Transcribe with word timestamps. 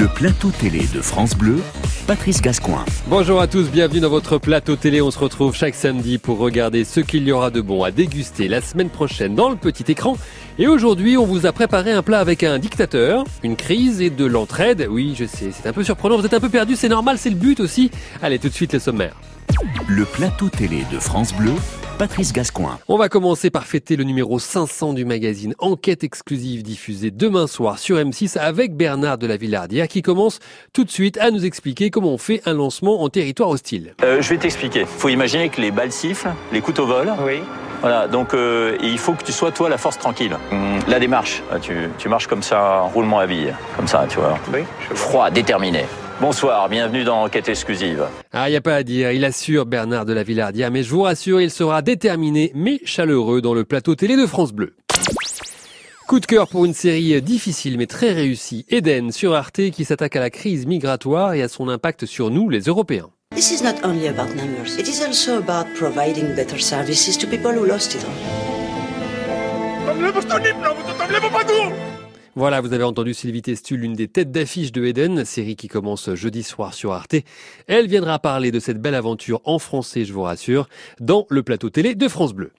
Le 0.00 0.08
plateau 0.08 0.48
télé 0.48 0.86
de 0.94 1.02
France 1.02 1.36
Bleu, 1.36 1.58
Patrice 2.06 2.40
Gascoin. 2.40 2.86
Bonjour 3.08 3.38
à 3.38 3.46
tous, 3.46 3.68
bienvenue 3.68 4.00
dans 4.00 4.08
votre 4.08 4.38
plateau 4.38 4.74
télé. 4.74 5.02
On 5.02 5.10
se 5.10 5.18
retrouve 5.18 5.54
chaque 5.54 5.74
samedi 5.74 6.16
pour 6.16 6.38
regarder 6.38 6.84
ce 6.84 7.00
qu'il 7.00 7.28
y 7.28 7.32
aura 7.32 7.50
de 7.50 7.60
bon 7.60 7.84
à 7.84 7.90
déguster 7.90 8.48
la 8.48 8.62
semaine 8.62 8.88
prochaine 8.88 9.34
dans 9.34 9.50
le 9.50 9.56
petit 9.56 9.92
écran. 9.92 10.16
Et 10.58 10.68
aujourd'hui, 10.68 11.18
on 11.18 11.26
vous 11.26 11.44
a 11.44 11.52
préparé 11.52 11.92
un 11.92 12.02
plat 12.02 12.18
avec 12.20 12.44
un 12.44 12.58
dictateur, 12.58 13.24
une 13.42 13.56
crise 13.56 14.00
et 14.00 14.08
de 14.08 14.24
l'entraide. 14.24 14.88
Oui, 14.90 15.14
je 15.18 15.26
sais, 15.26 15.50
c'est 15.52 15.68
un 15.68 15.74
peu 15.74 15.84
surprenant, 15.84 16.16
vous 16.16 16.24
êtes 16.24 16.32
un 16.32 16.40
peu 16.40 16.48
perdu, 16.48 16.76
c'est 16.76 16.88
normal, 16.88 17.18
c'est 17.18 17.28
le 17.28 17.36
but 17.36 17.60
aussi. 17.60 17.90
Allez, 18.22 18.38
tout 18.38 18.48
de 18.48 18.54
suite 18.54 18.72
le 18.72 18.78
sommaire. 18.78 19.16
Le 19.86 20.06
plateau 20.06 20.48
télé 20.48 20.86
de 20.90 20.98
France 20.98 21.34
Bleu, 21.34 21.52
Patrice 22.00 22.32
Gascoin. 22.32 22.78
On 22.88 22.96
va 22.96 23.10
commencer 23.10 23.50
par 23.50 23.66
fêter 23.66 23.94
le 23.94 24.04
numéro 24.04 24.38
500 24.38 24.94
du 24.94 25.04
magazine 25.04 25.54
Enquête 25.58 26.02
exclusive 26.02 26.62
diffusée 26.62 27.10
demain 27.10 27.46
soir 27.46 27.78
sur 27.78 27.98
M6 27.98 28.38
avec 28.38 28.74
Bernard 28.74 29.18
de 29.18 29.26
la 29.26 29.36
Villardière 29.36 29.86
qui 29.86 30.00
commence 30.00 30.38
tout 30.72 30.84
de 30.84 30.90
suite 30.90 31.18
à 31.18 31.30
nous 31.30 31.44
expliquer 31.44 31.90
comment 31.90 32.14
on 32.14 32.16
fait 32.16 32.40
un 32.46 32.54
lancement 32.54 33.02
en 33.02 33.10
territoire 33.10 33.50
hostile. 33.50 33.94
Euh, 34.02 34.22
je 34.22 34.30
vais 34.30 34.38
t'expliquer. 34.38 34.86
Faut 34.86 35.10
imaginer 35.10 35.50
que 35.50 35.60
les 35.60 35.70
balles 35.70 35.92
sifflent, 35.92 36.30
les 36.54 36.62
couteaux 36.62 36.86
volent. 36.86 37.18
Oui. 37.22 37.42
Voilà, 37.82 38.08
donc 38.08 38.32
euh, 38.32 38.78
il 38.82 38.96
faut 38.96 39.12
que 39.12 39.22
tu 39.22 39.32
sois 39.32 39.52
toi 39.52 39.68
la 39.68 39.76
force 39.76 39.98
tranquille. 39.98 40.38
Hum, 40.52 40.78
La 40.88 41.00
démarche, 41.00 41.42
ah, 41.52 41.58
tu, 41.58 41.90
tu 41.98 42.08
marches 42.08 42.28
comme 42.28 42.42
ça, 42.42 42.80
en 42.82 42.88
roulement 42.88 43.18
à 43.18 43.26
billes, 43.26 43.54
comme 43.76 43.86
ça, 43.86 44.06
tu 44.08 44.16
vois. 44.16 44.38
Oui. 44.54 44.60
je 44.80 44.88
vois. 44.88 44.96
Froid, 44.96 45.30
déterminé. 45.30 45.84
Bonsoir, 46.20 46.68
bienvenue 46.68 47.02
dans 47.02 47.22
Enquête 47.22 47.48
exclusive. 47.48 48.04
Ah, 48.30 48.50
y 48.50 48.56
a 48.56 48.60
pas 48.60 48.74
à 48.74 48.82
dire, 48.82 49.10
il 49.10 49.24
assure 49.24 49.64
Bernard 49.64 50.04
de 50.04 50.12
la 50.12 50.22
Villardière, 50.22 50.70
mais 50.70 50.82
je 50.82 50.90
vous 50.90 51.00
rassure, 51.00 51.40
il 51.40 51.50
sera 51.50 51.80
déterminé 51.80 52.52
mais 52.54 52.78
chaleureux 52.84 53.40
dans 53.40 53.54
le 53.54 53.64
plateau 53.64 53.94
télé 53.94 54.18
de 54.18 54.26
France 54.26 54.52
Bleu. 54.52 54.76
Coup 56.06 56.20
de 56.20 56.26
cœur 56.26 56.48
pour 56.48 56.66
une 56.66 56.74
série 56.74 57.22
difficile 57.22 57.78
mais 57.78 57.86
très 57.86 58.12
réussie, 58.12 58.66
Eden 58.68 59.12
sur 59.12 59.34
Arte 59.34 59.70
qui 59.70 59.86
s'attaque 59.86 60.14
à 60.14 60.20
la 60.20 60.28
crise 60.28 60.66
migratoire 60.66 61.32
et 61.32 61.40
à 61.40 61.48
son 61.48 61.70
impact 61.70 62.04
sur 62.04 62.28
nous 62.28 62.50
les 62.50 62.60
Européens. 62.60 63.08
This 63.34 63.52
is 63.52 63.64
not 63.64 63.76
only 63.82 64.06
about 64.08 64.34
numbers, 64.36 64.76
it 64.78 64.88
is 64.88 65.02
also 65.02 65.38
about 65.38 65.72
providing 65.74 66.34
better 66.34 66.60
services 66.60 67.16
to 67.16 67.26
people 67.26 67.52
who 67.52 67.64
lost 67.64 67.94
it 67.94 68.04
all. 68.04 68.10
Voilà, 72.36 72.60
vous 72.60 72.72
avez 72.72 72.84
entendu 72.84 73.12
Sylvie 73.12 73.42
Testu, 73.42 73.76
l'une 73.76 73.94
des 73.94 74.06
têtes 74.06 74.30
d'affiche 74.30 74.70
de 74.70 74.84
Eden, 74.84 75.24
série 75.24 75.56
qui 75.56 75.66
commence 75.66 76.14
jeudi 76.14 76.44
soir 76.44 76.74
sur 76.74 76.92
Arte. 76.92 77.16
Elle 77.66 77.88
viendra 77.88 78.20
parler 78.20 78.52
de 78.52 78.60
cette 78.60 78.80
belle 78.80 78.94
aventure 78.94 79.40
en 79.44 79.58
français, 79.58 80.04
je 80.04 80.12
vous 80.12 80.22
rassure, 80.22 80.68
dans 81.00 81.26
le 81.28 81.42
plateau 81.42 81.70
télé 81.70 81.96
de 81.96 82.08
France 82.08 82.32
Bleu. 82.32 82.52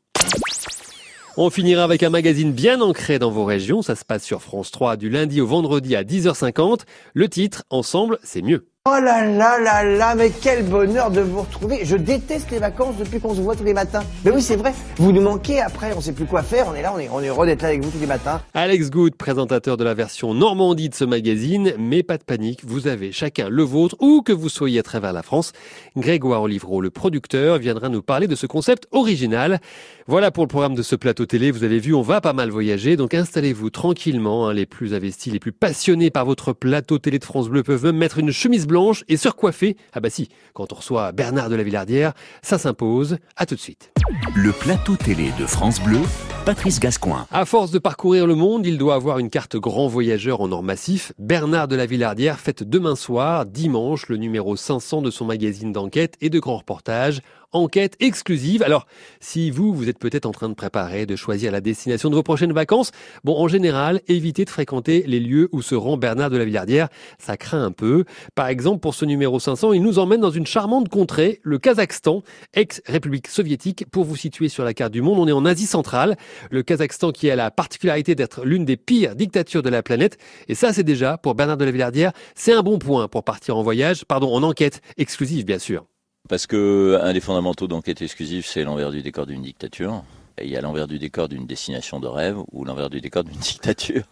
On 1.38 1.50
finira 1.50 1.86
avec 1.86 2.04
un 2.04 2.10
magazine 2.10 2.52
bien 2.52 2.82
ancré 2.82 3.18
dans 3.18 3.32
vos 3.32 3.46
régions. 3.46 3.82
Ça 3.82 3.96
se 3.96 4.04
passe 4.04 4.26
sur 4.26 4.42
France 4.42 4.72
3 4.72 4.98
du 4.98 5.10
lundi 5.10 5.40
au 5.40 5.48
vendredi 5.48 5.96
à 5.96 6.04
10h50. 6.04 6.82
Le 7.14 7.30
titre, 7.30 7.64
Ensemble, 7.70 8.20
c'est 8.24 8.42
mieux. 8.42 8.71
Oh 8.90 8.98
là 9.00 9.24
là 9.28 9.60
là 9.60 9.84
là, 9.84 10.16
mais 10.16 10.32
quel 10.32 10.66
bonheur 10.68 11.12
de 11.12 11.22
vous 11.22 11.42
retrouver. 11.42 11.82
Je 11.84 11.96
déteste 11.96 12.50
les 12.50 12.58
vacances 12.58 12.98
depuis 12.98 13.20
qu'on 13.20 13.36
se 13.36 13.40
voit 13.40 13.56
tous 13.56 13.64
les 13.64 13.76
matins. 13.76 14.02
Mais 14.26 14.32
oui, 14.32 14.42
c'est 14.42 14.56
vrai. 14.56 14.74
Vous 14.98 15.12
nous 15.12 15.22
manquez 15.22 15.62
après, 15.62 15.94
on 15.96 16.02
sait 16.02 16.14
plus 16.14 16.26
quoi 16.26 16.42
faire. 16.42 16.66
On 16.68 16.74
est 16.74 16.82
là, 16.82 16.92
on 16.96 16.98
est, 16.98 17.08
on 17.14 17.22
est 17.22 17.28
heureux 17.28 17.46
d'être 17.46 17.62
là 17.62 17.68
avec 17.68 17.84
vous 17.84 17.92
tous 17.92 18.00
les 18.00 18.08
matins. 18.08 18.42
Alex 18.56 18.90
Good, 18.90 19.18
présentateur 19.18 19.78
de 19.78 19.84
la 19.84 19.94
version 19.94 20.34
Normandie 20.34 20.90
de 20.90 20.96
ce 20.96 21.06
magazine, 21.06 21.76
mais 21.78 22.02
pas 22.02 22.18
de 22.18 22.24
panique, 22.24 22.62
vous 22.66 22.88
avez 22.88 23.12
chacun 23.12 23.50
le 23.50 23.62
vôtre, 23.62 23.96
où 24.00 24.24
que 24.24 24.34
vous 24.34 24.50
soyez 24.50 24.80
à 24.80 24.84
travers 24.84 25.14
la 25.14 25.22
France. 25.22 25.52
Grégoire 25.96 26.42
Olivreau, 26.42 26.82
le 26.82 26.90
producteur, 26.90 27.60
viendra 27.60 27.88
nous 27.88 28.02
parler 28.02 28.26
de 28.26 28.34
ce 28.36 28.48
concept 28.48 28.88
original. 28.90 29.60
Voilà 30.08 30.32
pour 30.32 30.44
le 30.44 30.48
programme 30.48 30.74
de 30.74 30.82
ce 30.82 30.96
plateau 30.96 31.28
télé. 31.28 31.52
Vous 31.52 31.64
avez 31.64 31.78
vu, 31.78 31.94
on 31.94 32.02
va 32.02 32.20
pas 32.20 32.34
mal 32.34 32.50
voyager, 32.50 32.98
donc 32.98 33.14
installez-vous 33.14 33.70
tranquillement. 33.70 34.48
hein. 34.48 34.54
Les 34.56 34.66
plus 34.66 34.96
investis, 34.96 35.32
les 35.32 35.40
plus 35.40 35.52
passionnés 35.52 36.10
par 36.10 36.26
votre 36.26 36.52
plateau 36.54 36.98
télé 36.98 37.20
de 37.20 37.26
France 37.26 37.48
Bleu 37.48 37.62
peuvent 37.62 37.86
même 37.86 37.98
mettre 37.98 38.18
une 38.18 38.32
chemise 38.32 38.66
blanche 38.72 39.04
et 39.10 39.18
surcoiffer. 39.18 39.76
Ah 39.92 40.00
bah 40.00 40.10
si, 40.10 40.30
quand 40.54 40.72
on 40.72 40.78
reçoit 40.78 41.12
Bernard 41.12 41.50
de 41.50 41.56
la 41.56 41.64
Villardière, 41.64 42.14
ça 42.42 42.58
s'impose. 42.58 43.18
À 43.36 43.46
tout 43.46 43.56
de 43.56 43.60
suite. 43.60 43.92
Le 44.34 44.54
plateau 44.54 44.96
télé 44.96 45.32
de 45.38 45.46
France 45.46 45.82
Bleu, 45.82 46.00
Patrice 46.46 46.80
Gascoin. 46.80 47.28
À 47.32 47.44
force 47.44 47.72
de 47.72 47.80
parcourir 47.80 48.26
le 48.28 48.36
monde, 48.36 48.66
il 48.66 48.78
doit 48.78 48.96
avoir 48.96 49.20
une 49.20 49.30
carte 49.30 49.58
grand 49.58 49.88
voyageur 49.88 50.40
en 50.40 50.50
or 50.54 50.64
massif. 50.64 51.12
Bernard 51.20 51.68
de 51.68 51.76
la 51.76 51.86
Villardière 51.86 52.40
fête 52.40 52.64
demain 52.64 52.96
soir, 52.96 53.46
dimanche, 53.46 54.08
le 54.08 54.16
numéro 54.16 54.56
500 54.56 55.02
de 55.02 55.12
son 55.12 55.26
magazine 55.26 55.74
d'enquête 55.74 56.16
et 56.22 56.30
de 56.30 56.40
grands 56.40 56.60
reportages. 56.60 57.22
Enquête 57.54 57.98
exclusive. 58.00 58.64
Alors, 58.64 58.88
si 59.20 59.52
vous, 59.52 59.74
vous 59.74 59.90
êtes 59.90 60.00
peut-être 60.00 60.26
en 60.26 60.32
train 60.32 60.48
de 60.48 60.54
préparer, 60.54 61.06
de 61.06 61.18
choisir 61.18 61.52
la 61.52 61.60
destination 61.60 62.10
de 62.10 62.16
vos 62.16 62.24
prochaines 62.24 62.54
vacances, 62.54 62.92
bon, 63.26 63.36
en 63.36 63.50
général, 63.50 64.00
évitez 64.08 64.46
de 64.46 64.50
fréquenter 64.50 65.04
les 65.06 65.20
lieux 65.20 65.50
où 65.52 65.62
se 65.62 65.76
rend 65.76 65.98
Bernard 65.98 66.30
de 66.30 66.38
la 66.38 66.46
Villardière. 66.46 66.88
Ça 67.20 67.36
craint 67.36 67.62
un 67.62 67.72
peu. 67.72 68.06
Par 68.36 68.48
exemple, 68.48 68.80
pour 68.80 68.96
ce 68.96 69.04
numéro 69.04 69.38
500, 69.38 69.74
il 69.74 69.84
nous 69.84 70.00
emmène 70.00 70.22
dans 70.22 70.32
une 70.32 70.46
charmante 70.46 70.88
contrée, 70.88 71.42
le 71.44 71.58
Kazakhstan, 71.58 72.24
ex-république 72.54 73.28
soviétique. 73.28 73.86
Pour 73.92 74.06
vous 74.06 74.16
situer 74.16 74.48
sur 74.48 74.64
la 74.64 74.74
carte 74.74 74.94
du 74.94 75.02
monde, 75.02 75.20
on 75.20 75.28
est 75.28 75.34
en 75.34 75.44
Asie 75.44 75.66
centrale. 75.66 76.16
Le 76.52 76.64
Kazakhstan 76.64 77.12
qui 77.12 77.30
a 77.30 77.36
la 77.36 77.52
particularité 77.52 78.16
d'être 78.16 78.46
l'une 78.46 78.64
des 78.64 78.78
pires 78.78 79.18
dictatures 79.18 79.62
de 79.62 79.70
la 79.70 79.84
planète. 79.84 80.18
Et 80.48 80.56
ça, 80.56 80.72
c'est 80.72 80.84
déjà, 80.84 81.18
pour 81.18 81.36
Bernard 81.36 81.58
de 81.58 81.66
la 81.66 81.72
Villardière, 81.72 82.14
c'est 82.34 82.54
un 82.54 82.64
bon 82.64 82.80
point 82.80 83.10
pour 83.10 83.26
partir 83.26 83.58
en 83.58 83.64
voyage, 83.64 84.06
pardon, 84.06 84.34
en 84.34 84.42
enquête 84.42 84.82
exclusive, 84.98 85.44
bien 85.44 85.60
sûr. 85.60 85.86
Parce 86.30 86.48
que 86.48 87.00
un 87.02 87.14
des 87.14 87.20
fondamentaux 87.20 87.68
d'Enquête 87.68 88.02
exclusive, 88.02 88.46
c'est 88.46 88.64
l'envers 88.64 88.92
du 88.92 89.02
décor 89.02 89.26
d'une 89.26 89.42
dictature. 89.42 90.04
Il 90.42 90.50
y 90.50 90.56
a 90.56 90.62
l'envers 90.62 90.88
du 90.88 90.98
décor 90.98 91.28
d'une 91.28 91.46
destination 91.46 92.00
de 92.00 92.08
rêve 92.08 92.38
ou 92.52 92.64
l'envers 92.64 92.90
du 92.90 93.02
décor 93.02 93.24
d'une 93.24 93.38
dictature. 93.40 94.04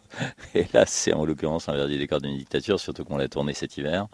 Et 0.54 0.66
là, 0.74 0.86
c'est 0.86 1.14
en 1.14 1.26
l'occurrence 1.26 1.68
l'envers 1.68 1.88
du 1.88 1.98
décor 1.98 2.20
d'une 2.20 2.38
dictature, 2.38 2.80
surtout 2.80 3.06
qu'on 3.06 3.18
l'a 3.18 3.30
tourné 3.30 3.54
cet 3.54 3.78
hiver. 3.78 4.08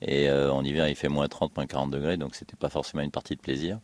Et 0.00 0.28
euh, 0.28 0.52
en 0.52 0.64
hiver, 0.64 0.88
il 0.88 0.96
fait 0.96 1.08
moins 1.08 1.28
30, 1.28 1.56
moins 1.56 1.66
40 1.66 1.90
degrés, 1.90 2.16
donc 2.16 2.34
c'était 2.34 2.56
pas 2.56 2.68
forcément 2.68 3.02
une 3.02 3.12
partie 3.12 3.36
de 3.36 3.40
plaisir. 3.40 3.78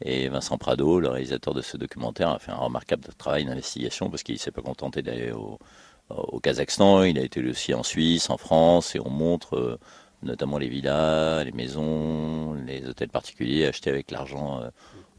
Et 0.00 0.28
Vincent 0.28 0.56
Prado, 0.56 1.00
le 1.00 1.08
réalisateur 1.08 1.54
de 1.54 1.62
ce 1.62 1.76
documentaire, 1.76 2.28
a 2.28 2.38
fait 2.38 2.52
un 2.52 2.56
remarquable 2.56 3.02
travail 3.18 3.44
d'investigation 3.44 4.10
parce 4.10 4.22
qu'il 4.22 4.38
s'est 4.38 4.52
pas 4.52 4.62
contenté 4.62 5.02
d'aller 5.02 5.32
au, 5.32 5.58
au 6.10 6.40
Kazakhstan, 6.40 7.02
il 7.04 7.18
a 7.18 7.22
été 7.22 7.42
aussi 7.48 7.74
en 7.74 7.82
Suisse, 7.82 8.30
en 8.30 8.36
France, 8.36 8.94
et 8.94 9.00
on 9.00 9.10
montre 9.10 9.56
euh, 9.56 9.78
notamment 10.24 10.58
les 10.58 10.68
villas, 10.68 11.44
les 11.44 11.52
maisons, 11.52 12.54
les 12.54 12.86
hôtels 12.86 13.10
particuliers 13.10 13.66
achetés 13.66 13.90
avec 13.90 14.10
l'argent 14.10 14.60
euh, 14.60 14.70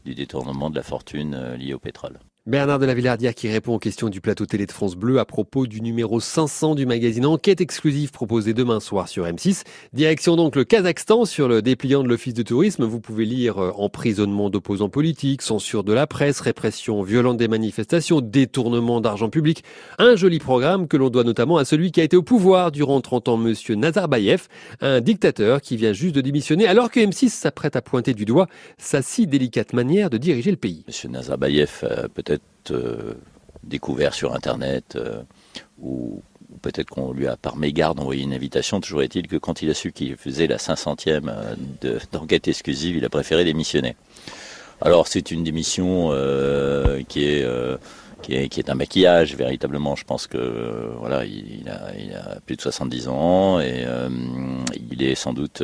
du 0.04 0.14
détournement 0.14 0.70
de 0.70 0.76
la 0.76 0.82
fortune 0.82 1.34
euh, 1.34 1.56
liée 1.56 1.74
au 1.74 1.78
pétrole. 1.78 2.18
Bernard 2.46 2.78
de 2.78 2.86
la 2.86 2.94
Villardière 2.94 3.34
qui 3.34 3.48
répond 3.48 3.74
aux 3.74 3.80
questions 3.80 4.08
du 4.08 4.20
plateau 4.20 4.46
télé 4.46 4.66
de 4.66 4.70
France 4.70 4.94
Bleu 4.94 5.18
à 5.18 5.24
propos 5.24 5.66
du 5.66 5.80
numéro 5.80 6.20
500 6.20 6.76
du 6.76 6.86
magazine 6.86 7.26
Enquête 7.26 7.60
exclusive 7.60 8.12
proposé 8.12 8.54
demain 8.54 8.78
soir 8.78 9.08
sur 9.08 9.24
M6. 9.24 9.64
Direction 9.92 10.36
donc 10.36 10.54
le 10.54 10.62
Kazakhstan 10.62 11.24
sur 11.24 11.48
le 11.48 11.60
dépliant 11.60 12.04
de 12.04 12.08
l'Office 12.08 12.34
de 12.34 12.44
tourisme. 12.44 12.84
Vous 12.84 13.00
pouvez 13.00 13.24
lire 13.24 13.58
euh, 13.58 13.72
emprisonnement 13.74 14.48
d'opposants 14.48 14.88
politiques, 14.88 15.42
censure 15.42 15.82
de 15.82 15.92
la 15.92 16.06
presse, 16.06 16.38
répression 16.38 17.02
violente 17.02 17.36
des 17.36 17.48
manifestations, 17.48 18.20
détournement 18.20 19.00
d'argent 19.00 19.28
public. 19.28 19.64
Un 19.98 20.14
joli 20.14 20.38
programme 20.38 20.86
que 20.86 20.96
l'on 20.96 21.10
doit 21.10 21.24
notamment 21.24 21.56
à 21.56 21.64
celui 21.64 21.90
qui 21.90 22.00
a 22.00 22.04
été 22.04 22.16
au 22.16 22.22
pouvoir 22.22 22.70
durant 22.70 23.00
30 23.00 23.26
ans, 23.26 23.38
monsieur 23.38 23.74
Nazarbayev, 23.74 24.46
un 24.80 25.00
dictateur 25.00 25.60
qui 25.60 25.76
vient 25.76 25.92
juste 25.92 26.14
de 26.14 26.20
démissionner 26.20 26.68
alors 26.68 26.92
que 26.92 27.00
M6 27.00 27.28
s'apprête 27.28 27.74
à 27.74 27.82
pointer 27.82 28.14
du 28.14 28.24
doigt 28.24 28.46
sa 28.78 29.02
si 29.02 29.26
délicate 29.26 29.72
manière 29.72 30.10
de 30.10 30.16
diriger 30.16 30.52
le 30.52 30.56
pays. 30.56 30.84
Monsieur 30.86 31.08
Nazarbayev 31.08 31.82
a 31.82 32.06
euh, 32.70 33.14
découvert 33.62 34.14
sur 34.14 34.34
Internet 34.34 34.96
euh, 34.96 35.22
ou 35.80 36.22
peut-être 36.62 36.90
qu'on 36.90 37.12
lui 37.12 37.26
a 37.26 37.36
par 37.36 37.56
mégarde 37.56 37.98
envoyé 38.00 38.22
une 38.22 38.32
invitation. 38.32 38.80
Toujours 38.80 39.02
est-il 39.02 39.26
que 39.26 39.36
quand 39.36 39.62
il 39.62 39.70
a 39.70 39.74
su 39.74 39.92
qu'il 39.92 40.16
faisait 40.16 40.46
la 40.46 40.56
500e 40.56 41.28
euh, 41.28 41.54
de- 41.80 41.98
d'enquête 42.12 42.48
exclusive, 42.48 42.96
il 42.96 43.04
a 43.04 43.08
préféré 43.08 43.44
démissionner. 43.44 43.96
Alors 44.80 45.08
c'est 45.08 45.30
une 45.30 45.42
démission 45.42 46.10
qui 47.08 47.24
est 47.24 47.46
qui 48.22 48.34
est, 48.34 48.48
qui 48.48 48.60
est 48.60 48.68
un 48.68 48.74
maquillage 48.74 49.34
véritablement. 49.34 49.96
Je 49.96 50.04
pense 50.04 50.26
que 50.26 50.90
voilà, 50.98 51.24
il, 51.24 51.66
a, 51.70 52.40
plus 52.44 52.56
de 52.56 52.60
70 52.60 53.08
ans 53.08 53.58
et 53.58 53.86
il 54.90 55.02
est 55.02 55.14
sans 55.14 55.32
doute 55.32 55.62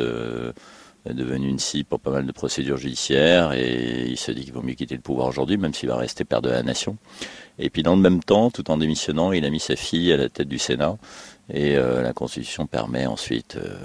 devenu 1.11 1.49
une 1.49 1.59
cible 1.59 1.89
pour 1.89 1.99
pas 1.99 2.11
mal 2.11 2.25
de 2.25 2.31
procédures 2.31 2.77
judiciaires 2.77 3.51
et 3.51 4.05
il 4.07 4.17
se 4.17 4.31
dit 4.31 4.45
qu'il 4.45 4.53
vaut 4.53 4.61
mieux 4.61 4.73
quitter 4.73 4.95
le 4.95 5.01
pouvoir 5.01 5.27
aujourd'hui, 5.27 5.57
même 5.57 5.73
s'il 5.73 5.89
va 5.89 5.97
rester 5.97 6.23
père 6.23 6.41
de 6.41 6.49
la 6.49 6.63
nation. 6.63 6.97
Et 7.59 7.69
puis 7.69 7.83
dans 7.83 7.95
le 7.95 8.01
même 8.01 8.23
temps, 8.23 8.49
tout 8.49 8.71
en 8.71 8.77
démissionnant, 8.77 9.31
il 9.33 9.43
a 9.45 9.49
mis 9.49 9.59
sa 9.59 9.75
fille 9.75 10.13
à 10.13 10.17
la 10.17 10.29
tête 10.29 10.47
du 10.47 10.57
Sénat. 10.57 10.97
Et 11.49 11.75
euh, 11.75 12.01
la 12.01 12.13
Constitution 12.13 12.67
permet 12.67 13.05
ensuite 13.05 13.57
euh, 13.57 13.75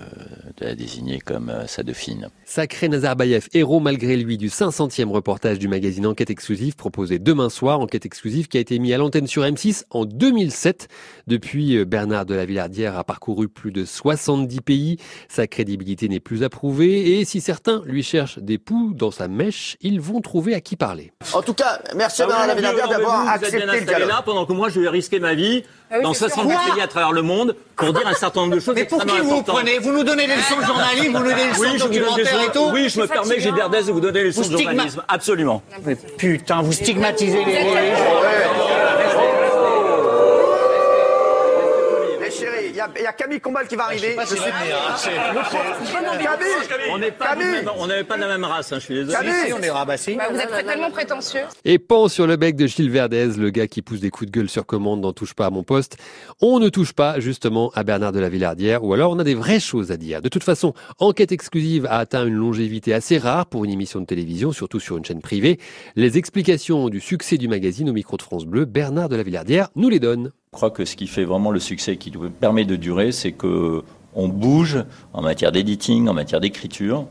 de 0.59 0.65
la 0.65 0.75
désigner 0.77 1.19
comme 1.19 1.51
euh, 1.51 1.67
sa 1.67 1.83
dauphine. 1.83 2.29
Sacré 2.45 2.89
Nazarbayev, 2.89 3.49
héros 3.53 3.81
malgré 3.81 4.17
lui 4.17 4.39
du 4.39 4.49
500e 4.49 5.11
reportage 5.11 5.59
du 5.59 5.67
magazine 5.67 6.07
Enquête 6.07 6.31
exclusive 6.31 6.77
proposé 6.77 7.19
demain 7.19 7.51
soir, 7.51 7.81
Enquête 7.81 8.07
exclusive 8.07 8.47
qui 8.47 8.59
a 8.59 8.61
été 8.61 8.79
mis 8.79 8.93
à 8.95 8.99
l'antenne 8.99 9.27
sur 9.27 9.43
M6 9.43 9.85
en 9.91 10.05
2007. 10.05 10.87
Depuis, 11.27 11.77
euh, 11.77 11.85
Bernard 11.85 12.27
de 12.27 12.35
la 12.35 12.45
Villardière 12.45 12.97
a 12.97 13.03
parcouru 13.03 13.49
plus 13.49 13.73
de 13.73 13.85
70 13.85 14.61
pays. 14.61 14.97
Sa 15.29 15.49
crédibilité 15.49 16.09
n'est 16.09 16.21
plus 16.21 16.45
approuvée 16.45 17.19
et 17.19 17.25
si 17.25 17.41
certains 17.41 17.83
lui 17.87 18.05
cherchent 18.05 18.39
des 18.39 18.59
poux 18.59 18.93
dans 18.95 19.11
sa 19.11 19.27
mèche, 19.27 19.77
ils 19.81 20.01
vont 20.01 20.21
trouver 20.21 20.55
à 20.55 20.61
qui 20.61 20.77
parler. 20.77 21.13
En 21.35 21.43
tout 21.43 21.55
cas, 21.55 21.81
merci 21.97 22.23
Bernard 22.23 22.47
Lavillardière 22.47 22.89
d'avoir 22.89 23.29
accepté 23.29 23.59
le 23.59 23.85
dialogue. 23.85 24.09
là 24.09 24.23
pendant 24.25 24.47
que 24.47 24.53
moi 24.53 24.69
je 24.69 24.81
vais 24.81 24.89
risquer 24.89 25.19
ma 25.19 25.35
vie 25.35 25.65
dans 26.03 26.15
70 26.15 26.49
pays 26.49 26.81
à 26.81 26.87
travers 26.87 27.13
le 27.13 27.23
monde 27.23 27.57
pour 27.77 27.93
dire 27.93 28.07
un 28.07 28.15
certain 28.15 28.41
nombre 28.41 28.55
de 28.57 28.61
choses 28.61 28.75
Mais 28.75 28.85
pour 28.85 29.05
qui 29.05 29.19
vous 29.21 29.29
vous 29.37 29.43
prenez 29.43 29.79
Vous 29.79 29.93
nous 29.93 30.03
donnez 30.05 30.27
des 30.27 30.35
leçons 30.37 30.59
de 30.59 30.65
journalisme, 30.65 31.13
vous 31.13 31.19
nous 31.19 31.25
donnez 31.31 31.35
des 31.35 31.49
leçons 31.49 31.61
oui, 31.63 31.73
de 31.73 31.79
je 31.79 31.85
vous 31.85 31.89
donne 31.89 31.93
des 31.93 31.99
documentaire 32.01 32.43
et 32.49 32.53
tout 32.53 32.71
Oui, 32.73 32.89
je 32.89 33.01
me 33.01 33.07
permets, 33.07 33.41
j'ai 33.41 33.51
de 33.53 33.93
vous 33.93 34.01
donner 34.01 34.21
les 34.21 34.27
leçons 34.27 34.49
de 34.49 34.57
journalisme. 34.59 35.03
Absolument. 35.09 35.63
Mais 35.85 35.95
putain, 35.97 36.63
vous 36.63 36.73
stigmatisez 36.73 37.45
les, 37.45 37.53
les- 37.53 37.53
les 37.53 37.65
gens. 37.65 38.21
Mais 42.21 42.31
chérie, 42.31 42.73
il 42.97 43.03
y, 43.03 43.07
a- 43.07 43.13
Camille 43.13 43.41
Combal 43.41 43.67
qui 43.67 43.77
va 43.77 43.85
arriver. 43.85 44.17
Je 44.21 44.27
sais- 44.27 44.37
Camille 45.89 46.89
On 46.91 46.99
n'est 46.99 47.13
pas, 47.13 47.29
Camille 47.29 47.47
on 47.79 47.87
de 47.87 48.21
la 48.21 48.29
même 48.29 48.45
race, 48.45 48.73
hein, 48.73 48.77
je 48.79 48.85
suis 48.85 48.95
désolé. 48.95 49.13
Camille 49.15 49.53
On 49.57 49.61
est 49.63 49.71
rabassés. 49.71 50.15
Bah, 50.15 50.29
vous 50.31 50.39
êtes 50.39 50.67
tellement 50.67 50.91
prétentieux. 50.91 51.43
Et 51.65 51.79
pan 51.79 52.09
sur 52.09 52.27
le 52.27 52.37
bec 52.37 52.57
de 52.57 52.67
Gilles 52.67 52.91
Verdez, 52.91 53.29
le 53.37 53.51
gars 53.51 53.67
qui 53.67 53.83
pousse 53.83 54.01
des 54.01 54.11
coups 54.11 54.31
de 54.31 54.37
gueule 54.39 54.49
sur 54.49 54.67
commande 54.67 55.01
n'en 55.01 55.13
touche 55.13 55.35
pas 55.35 55.47
à 55.47 55.51
mon 55.51 55.63
poste. 55.63 55.97
On 56.41 56.59
ne 56.59 56.69
touche 56.69 56.93
pas 56.93 57.21
justement 57.21 57.71
à 57.75 57.83
Bernard 57.85 58.13
de 58.13 58.21
la 58.21 58.29
Villardière 58.29 58.85
ou 58.85 58.93
alors 58.95 59.13
on 59.13 59.19
a 59.19 59.25
des 59.25 59.35
vraies 59.35 59.61
choses 59.61 59.91
à 59.93 59.97
dire. 59.97 60.23
De 60.23 60.29
toute 60.29 60.45
façon, 60.45 60.75
Enquête 60.99 61.33
exclusive 61.33 61.87
a 61.87 61.99
atteint 61.99 62.27
une 62.27 62.35
longévité 62.35 62.95
assez 62.95 63.19
rare 63.19 63.47
pour 63.47 63.65
une 63.65 63.71
émission 63.71 64.01
de 64.01 64.07
télévision, 64.07 64.53
surtout 64.53 64.81
sur 64.81 64.97
une 64.97 65.05
chaîne 65.05 65.21
privée. 65.23 65.59
Les 65.97 66.19
explications 66.19 66.89
du 66.89 67.01
succès 67.01 67.37
du 67.37 67.49
magazine 67.49 67.89
au 67.91 67.93
micro 67.93 68.17
de 68.17 68.23
France 68.23 68.45
Bleu, 68.47 68.65
Bernard 68.65 69.09
de 69.09 69.17
la 69.17 69.23
Villardière 69.23 69.69
nous 69.77 69.89
les 69.89 70.01
donne. 70.01 70.31
Je 70.53 70.57
crois 70.57 70.71
que 70.71 70.87
ce 70.87 70.97
qui 70.97 71.07
fait 71.07 71.25
vraiment 71.25 71.51
le 71.51 71.61
succès, 71.61 71.99
qui 71.99 72.11
permet 72.41 72.65
de 72.65 72.77
durer, 72.77 73.13
c'est 73.13 73.33
que 73.33 73.85
on 74.15 74.29
bouge 74.29 74.83
en 75.13 75.21
matière 75.21 75.53
d'editing, 75.53 76.09
en 76.09 76.15
matière 76.15 76.41
d'écriture. 76.41 77.07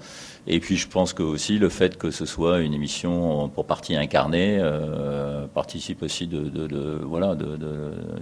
Et 0.48 0.60
puis 0.60 0.76
je 0.76 0.88
pense 0.88 1.14
que 1.14 1.22
aussi 1.22 1.60
le 1.60 1.70
fait 1.70 1.98
que 1.98 2.10
ce 2.10 2.26
soit 2.26 2.62
une 2.62 2.74
émission 2.74 3.48
pour 3.50 3.66
partie 3.66 3.96
incarnée 3.96 4.58
euh, 4.60 5.46
participe 5.54 6.02
aussi 6.02 6.26
de, 6.26 7.00
voilà 7.04 7.36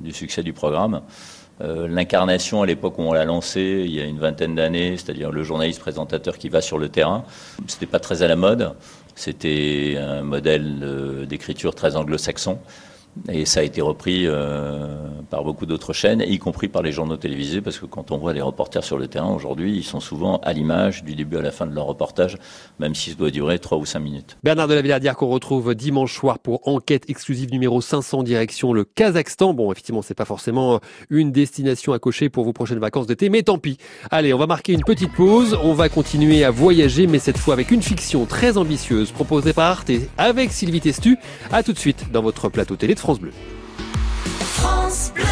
du 0.02 0.12
succès 0.12 0.44
du 0.44 0.52
programme. 0.52 1.02
Euh, 1.62 1.88
L'incarnation 1.88 2.62
à 2.62 2.66
l'époque 2.66 2.98
où 3.00 3.04
on 3.04 3.14
l'a 3.14 3.24
lancé, 3.24 3.84
il 3.86 3.94
y 3.94 4.02
a 4.02 4.04
une 4.04 4.20
vingtaine 4.20 4.56
d'années, 4.56 4.98
c'est-à-dire 4.98 5.32
le 5.32 5.44
journaliste 5.44 5.80
présentateur 5.80 6.38
qui 6.38 6.50
va 6.50 6.60
sur 6.60 6.78
le 6.78 6.90
terrain, 6.90 7.24
c'était 7.68 7.86
pas 7.86 8.00
très 8.00 8.22
à 8.22 8.28
la 8.28 8.36
mode. 8.36 8.74
C'était 9.16 9.96
un 9.98 10.24
modèle 10.24 10.80
euh, 10.84 11.26
d'écriture 11.26 11.74
très 11.74 11.96
anglo-saxon. 11.96 12.60
Et 13.30 13.46
ça 13.46 13.62
a 13.62 13.64
été 13.64 13.82
repris 13.82 14.24
euh, 14.26 14.98
par 15.30 15.44
beaucoup 15.44 15.66
d'autres 15.66 15.94
chaînes, 15.94 16.24
y 16.28 16.38
compris 16.38 16.68
par 16.68 16.82
les 16.82 16.92
journaux 16.92 17.18
télévisés, 17.18 17.62
parce 17.62 17.80
que 17.80 17.86
quand 17.86 18.12
on 18.12 18.18
voit 18.18 18.34
les 18.34 18.42
reporters 18.42 18.84
sur 18.84 18.98
le 18.98 19.08
terrain 19.08 19.34
aujourd'hui, 19.34 19.76
ils 19.76 19.84
sont 19.84 20.00
souvent 20.00 20.38
à 20.44 20.54
l'image 20.54 21.04
du 21.04 21.16
début 21.16 21.38
à 21.38 21.42
la 21.42 21.52
fin 21.52 21.66
de 21.66 21.74
leur 21.74 21.86
reportage, 21.86 22.38
même 22.80 22.94
si 22.94 23.12
ça 23.12 23.16
doit 23.16 23.32
durer 23.32 23.60
trois 23.60 23.78
ou 23.78 23.86
cinq 23.86 24.00
minutes. 24.00 24.38
Bernard 24.44 24.68
de 24.68 24.74
la 24.74 24.82
Villardière 24.82 25.16
qu'on 25.16 25.28
retrouve 25.28 25.76
dimanche 25.76 26.14
soir 26.14 26.40
pour 26.40 26.68
enquête 26.68 27.04
exclusive 27.10 27.52
numéro 27.52 27.82
500 27.82 28.24
direction 28.24 28.74
le 28.74 28.84
Kazakhstan. 28.84 29.54
Bon, 29.54 29.72
effectivement, 29.72 30.02
c'est 30.02 30.14
pas 30.14 30.26
forcément 30.26 30.80
une 31.10 31.32
destination 31.32 31.94
à 31.94 32.00
cocher 32.00 32.30
pour 32.30 32.44
vos 32.44 32.54
prochaines 32.54 32.80
vacances 32.80 33.08
d'été, 33.08 33.30
mais 33.30 33.44
tant 33.44 33.58
pis. 33.58 33.78
Allez, 34.12 34.34
on 34.34 34.38
va 34.38 34.48
marquer 34.48 34.74
une 34.74 34.84
petite 34.84 35.14
pause. 35.14 35.58
On 35.64 35.74
va 35.74 35.90
continuer 35.90 36.44
à 36.44 36.52
voyager, 36.52 37.08
mais 37.08 37.20
cette 37.20 37.38
fois 37.38 37.54
avec 37.54 37.72
une 37.72 37.82
fiction 37.82 38.26
très 38.26 38.58
ambitieuse 38.58 39.12
proposée 39.12 39.54
par 39.54 39.72
Arte 39.72 39.92
avec 40.18 40.52
Sylvie 40.52 40.82
Testu. 40.82 41.18
À 41.52 41.64
tout 41.64 41.74
de 41.74 41.80
suite 41.80 42.12
dans 42.12 42.22
votre 42.22 42.50
plateau 42.50 42.76
télé 42.76 42.96
France 43.06 43.19
Bleu. 43.19 43.31
France 44.40 45.12
Bleu. 45.13 45.24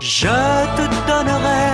Je 0.00 0.26
te 0.26 0.84
donnerai 1.06 1.68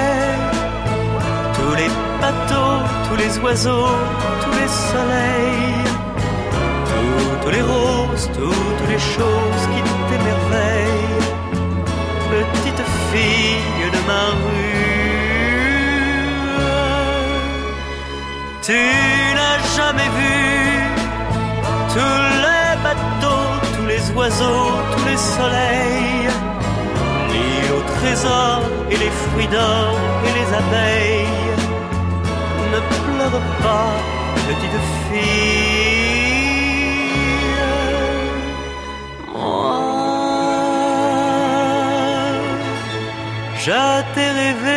tous 1.55 1.75
les 1.75 1.89
bateaux, 2.21 2.83
tous 3.09 3.17
les 3.17 3.39
oiseaux, 3.39 3.97
tous 4.43 4.55
les 4.61 4.69
soleils, 4.93 5.89
toutes 7.41 7.51
les 7.51 7.63
roses, 7.63 8.29
toutes 8.35 8.89
les 8.91 8.99
choses 8.99 9.65
qui 9.73 9.81
t'émerveillent, 10.11 11.25
petite 12.29 12.85
fille 13.11 13.91
de 13.91 14.07
ma 14.07 14.25
rue. 14.33 14.74
Tu 18.67 18.73
n'as 18.73 19.59
jamais 19.77 20.11
vu 20.19 20.37
tous 21.93 22.23
les 22.45 22.71
bateaux, 22.83 23.51
tous 23.77 23.87
les 23.93 24.05
oiseaux, 24.17 24.71
tous 24.93 25.05
les 25.05 25.21
soleils 25.37 26.31
ni 27.31 27.47
au 27.77 27.81
trésor 27.97 28.63
et 28.91 28.97
les 28.97 29.13
fruits 29.23 29.51
d'or 29.55 29.95
et 30.27 30.33
les 30.39 30.49
abeilles. 30.63 31.59
Ne 32.73 32.81
pleure 33.03 33.43
pas, 33.65 33.93
petite 34.49 34.81
fille. 35.05 36.25
Moi, 39.35 39.83
je 43.65 43.83
t'ai 44.15 44.29
rêvé, 44.41 44.74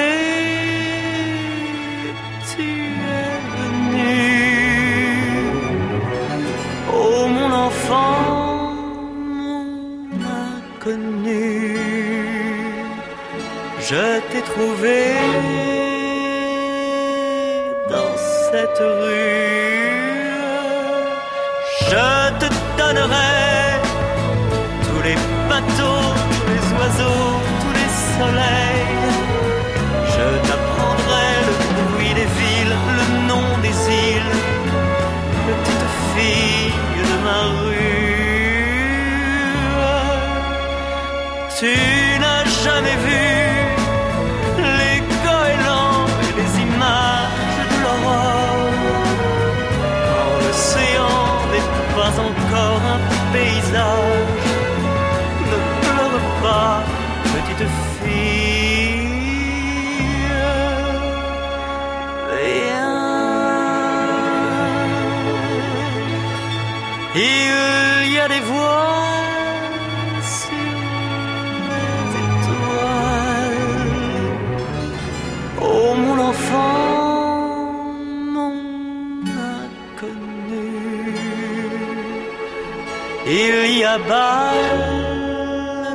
de 37.09 37.15
ma 37.25 37.41
rue. 37.59 38.17
Tu 41.59 41.73
n'as 42.21 42.45
jamais 42.63 42.97
vu 43.05 43.36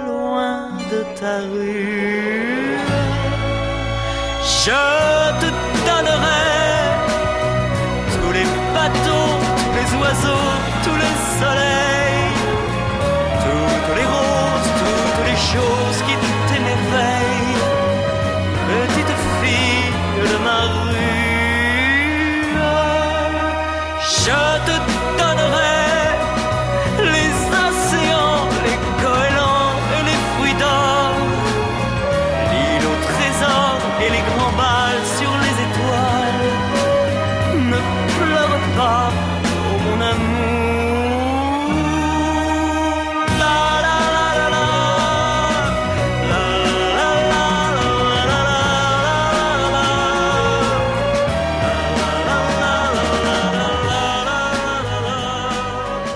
Loin 0.07 0.71
de 0.91 1.01
ta 1.19 1.35
rue. 1.53 2.77
Je 4.65 4.83
te 5.41 5.49
donnerai 5.87 6.47
tous 8.13 8.33
les 8.33 8.49
bateaux, 8.75 9.31
tous 9.59 9.73
les 9.79 9.89
oiseaux, 10.01 10.51
tous 10.85 10.97
les 11.03 11.15
soleils, 11.39 11.92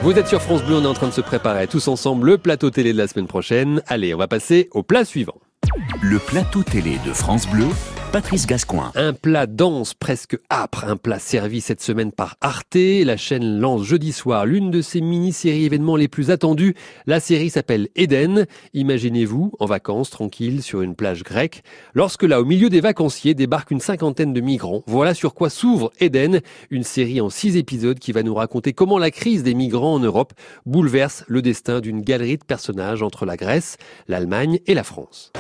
Vous 0.07 0.17
êtes 0.17 0.29
sur 0.29 0.41
France 0.41 0.63
Bleu, 0.63 0.77
on 0.77 0.85
est 0.85 0.87
en 0.87 0.95
train 0.95 1.09
de 1.09 1.13
se 1.13 1.21
préparer 1.21 1.67
tous 1.67 1.89
ensemble 1.89 2.29
le 2.29 2.39
plateau 2.39 2.71
télé 2.71 2.93
de 2.93 2.97
la 2.97 3.09
semaine 3.09 3.27
prochaine. 3.27 3.83
Allez, 3.89 4.15
on 4.15 4.19
va 4.19 4.29
passer 4.29 4.69
au 4.71 4.85
plat 4.85 5.05
suivant. 5.05 5.35
Le 6.01 6.21
plateau 6.21 6.63
télé 6.63 7.01
de 7.05 7.13
France 7.13 7.49
Bleu, 7.49 7.67
Un 8.95 9.13
plat 9.13 9.47
dense, 9.47 9.93
presque 9.93 10.39
âpre, 10.49 10.87
un 10.87 10.97
plat 10.97 11.19
servi 11.19 11.61
cette 11.61 11.83
semaine 11.83 12.13
par 12.13 12.37
Arte. 12.41 12.79
La 13.05 13.19
chaîne 13.19 13.61
lance 13.61 13.83
jeudi 13.83 14.11
soir 14.11 14.47
l'une 14.47 14.71
de 14.71 14.81
ses 14.81 15.03
mini-séries 15.03 15.67
événements 15.67 15.97
les 15.97 16.09
plus 16.09 16.31
attendus. 16.31 16.75
La 17.05 17.21
série 17.21 17.51
s'appelle 17.51 17.89
Eden. 17.95 18.47
Imaginez-vous, 18.73 19.53
en 19.61 19.67
vacances, 19.67 20.09
tranquille, 20.09 20.63
sur 20.63 20.81
une 20.81 20.95
plage 20.95 21.25
grecque. 21.25 21.63
Lorsque 21.93 22.23
là, 22.23 22.41
au 22.41 22.47
milieu 22.47 22.71
des 22.71 22.81
vacanciers, 22.81 23.35
débarque 23.35 23.71
une 23.71 23.81
cinquantaine 23.81 24.33
de 24.33 24.41
migrants. 24.41 24.83
Voilà 24.87 25.13
sur 25.13 25.35
quoi 25.35 25.51
s'ouvre 25.51 25.93
Eden, 26.01 26.41
une 26.71 26.85
série 26.85 27.21
en 27.21 27.29
six 27.29 27.59
épisodes 27.59 27.99
qui 27.99 28.13
va 28.13 28.23
nous 28.23 28.35
raconter 28.35 28.73
comment 28.73 28.97
la 28.97 29.11
crise 29.11 29.43
des 29.43 29.53
migrants 29.53 29.93
en 29.93 30.01
Europe 30.01 30.33
bouleverse 30.65 31.25
le 31.29 31.43
destin 31.43 31.81
d'une 31.81 32.01
galerie 32.01 32.39
de 32.39 32.45
personnages 32.45 33.03
entre 33.03 33.27
la 33.27 33.37
Grèce, 33.37 33.77
l'Allemagne 34.09 34.61
et 34.67 34.73
la 34.73 34.85
France. 34.85 35.33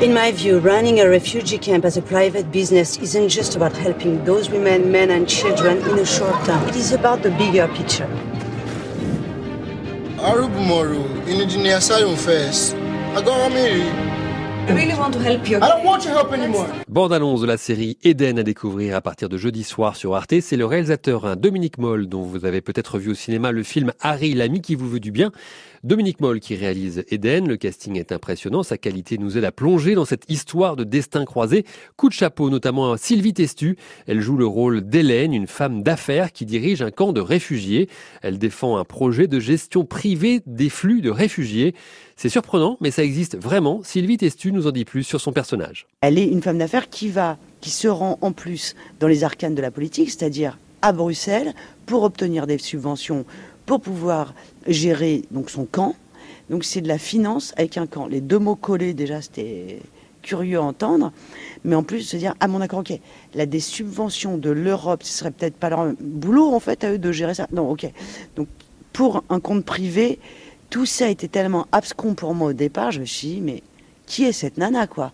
In 0.00 0.14
my 0.14 0.30
view, 0.30 0.60
running 0.60 1.00
a 1.00 1.08
refugee 1.08 1.58
camp 1.58 1.84
as 1.84 1.96
a 1.96 2.02
private 2.02 2.52
business 2.52 2.96
isn't 2.98 3.30
just 3.30 3.56
about 3.56 3.72
helping 3.72 4.24
those 4.24 4.48
women, 4.48 4.92
men, 4.92 5.10
and 5.10 5.28
children 5.28 5.78
in 5.78 5.98
a 5.98 6.06
short 6.06 6.36
term. 6.44 6.68
It 6.68 6.76
is 6.76 6.92
about 6.92 7.24
the 7.24 7.32
bigger 7.32 7.66
picture. 7.66 8.06
Arubumoro, 10.18 11.02
in 11.26 11.62
the 11.64 11.76
asylum 11.76 12.14
first. 12.14 12.76
I 12.76 13.22
got 13.22 13.50
me. 13.50 13.90
I 13.90 14.07
really 14.74 14.94
want 14.94 15.12
to 15.12 15.20
help 15.20 15.48
you. 15.48 15.56
I 15.56 15.60
don't 15.60 15.84
want 15.84 16.04
your 16.04 16.14
help 16.14 16.32
anymore. 16.32 16.66
Bande 16.88 17.12
annonce 17.12 17.40
de 17.40 17.46
la 17.46 17.56
série 17.56 17.98
Eden 18.02 18.38
à 18.38 18.42
découvrir 18.42 18.96
à 18.96 19.00
partir 19.00 19.28
de 19.28 19.36
jeudi 19.36 19.64
soir 19.64 19.96
sur 19.96 20.14
Arte. 20.14 20.40
C'est 20.40 20.56
le 20.56 20.66
réalisateur 20.66 21.26
hein, 21.26 21.36
Dominique 21.36 21.78
Moll, 21.78 22.06
dont 22.06 22.22
vous 22.22 22.44
avez 22.44 22.60
peut-être 22.60 22.98
vu 22.98 23.10
au 23.10 23.14
cinéma 23.14 23.52
le 23.52 23.62
film 23.62 23.92
Harry, 24.00 24.34
l'ami 24.34 24.60
qui 24.60 24.74
vous 24.74 24.88
veut 24.88 25.00
du 25.00 25.10
bien. 25.10 25.32
Dominique 25.84 26.20
Moll 26.20 26.40
qui 26.40 26.56
réalise 26.56 27.04
Eden. 27.08 27.48
Le 27.48 27.56
casting 27.56 27.96
est 27.96 28.12
impressionnant. 28.12 28.62
Sa 28.62 28.78
qualité 28.78 29.16
nous 29.16 29.38
aide 29.38 29.44
à 29.44 29.52
plonger 29.52 29.94
dans 29.94 30.04
cette 30.04 30.28
histoire 30.28 30.76
de 30.76 30.84
destin 30.84 31.24
croisé. 31.24 31.64
Coup 31.96 32.08
de 32.08 32.14
chapeau 32.14 32.50
notamment 32.50 32.92
à 32.92 32.98
Sylvie 32.98 33.34
Testu. 33.34 33.76
Elle 34.06 34.20
joue 34.20 34.36
le 34.36 34.46
rôle 34.46 34.82
d'Hélène, 34.82 35.32
une 35.32 35.46
femme 35.46 35.82
d'affaires 35.82 36.32
qui 36.32 36.46
dirige 36.46 36.82
un 36.82 36.90
camp 36.90 37.12
de 37.12 37.20
réfugiés. 37.20 37.88
Elle 38.22 38.38
défend 38.38 38.76
un 38.76 38.84
projet 38.84 39.28
de 39.28 39.38
gestion 39.38 39.84
privée 39.84 40.40
des 40.46 40.68
flux 40.68 41.00
de 41.00 41.10
réfugiés. 41.10 41.74
C'est 42.20 42.28
surprenant, 42.28 42.76
mais 42.80 42.90
ça 42.90 43.04
existe 43.04 43.36
vraiment. 43.40 43.80
Sylvie 43.84 44.16
Testu 44.16 44.50
nous 44.50 44.66
en 44.66 44.72
dit 44.72 44.84
plus 44.84 45.04
sur 45.04 45.20
son 45.20 45.30
personnage. 45.30 45.86
Elle 46.00 46.18
est 46.18 46.26
une 46.26 46.42
femme 46.42 46.58
d'affaires 46.58 46.90
qui 46.90 47.10
va, 47.10 47.38
qui 47.60 47.70
se 47.70 47.86
rend 47.86 48.18
en 48.22 48.32
plus 48.32 48.74
dans 48.98 49.06
les 49.06 49.22
arcanes 49.22 49.54
de 49.54 49.62
la 49.62 49.70
politique, 49.70 50.10
c'est-à-dire 50.10 50.58
à 50.82 50.90
Bruxelles, 50.90 51.54
pour 51.86 52.02
obtenir 52.02 52.48
des 52.48 52.58
subventions, 52.58 53.24
pour 53.66 53.80
pouvoir 53.80 54.34
gérer 54.66 55.22
donc 55.30 55.48
son 55.48 55.64
camp. 55.64 55.94
Donc 56.50 56.64
c'est 56.64 56.80
de 56.80 56.88
la 56.88 56.98
finance 56.98 57.54
avec 57.56 57.78
un 57.78 57.86
camp. 57.86 58.08
Les 58.08 58.20
deux 58.20 58.40
mots 58.40 58.56
collés 58.56 58.94
déjà, 58.94 59.22
c'était 59.22 59.78
curieux 60.22 60.58
à 60.58 60.62
entendre, 60.62 61.12
mais 61.62 61.76
en 61.76 61.84
plus 61.84 62.02
se 62.02 62.16
dire 62.16 62.34
ah 62.40 62.48
mon 62.48 62.58
d'accord 62.58 62.80
ok, 62.80 62.98
là 63.36 63.46
des 63.46 63.60
subventions 63.60 64.38
de 64.38 64.50
l'Europe, 64.50 65.04
ce 65.04 65.18
serait 65.18 65.30
peut-être 65.30 65.54
pas 65.56 65.70
leur 65.70 65.92
boulot 66.00 66.52
en 66.52 66.58
fait 66.58 66.82
à 66.82 66.90
eux 66.90 66.98
de 66.98 67.12
gérer 67.12 67.34
ça. 67.34 67.46
Non 67.52 67.70
ok, 67.70 67.88
donc 68.34 68.48
pour 68.92 69.22
un 69.28 69.38
compte 69.38 69.64
privé, 69.64 70.18
tout 70.70 70.86
ça 70.86 71.08
était 71.08 71.28
tellement 71.28 71.66
abscon 71.72 72.14
pour 72.14 72.34
moi 72.34 72.50
au 72.50 72.52
départ, 72.52 72.92
je 72.92 73.00
me 73.00 73.04
suis 73.04 73.28
dit 73.28 73.40
mais 73.40 73.62
qui 74.06 74.24
est 74.24 74.32
cette 74.32 74.58
nana 74.58 74.86
quoi? 74.86 75.12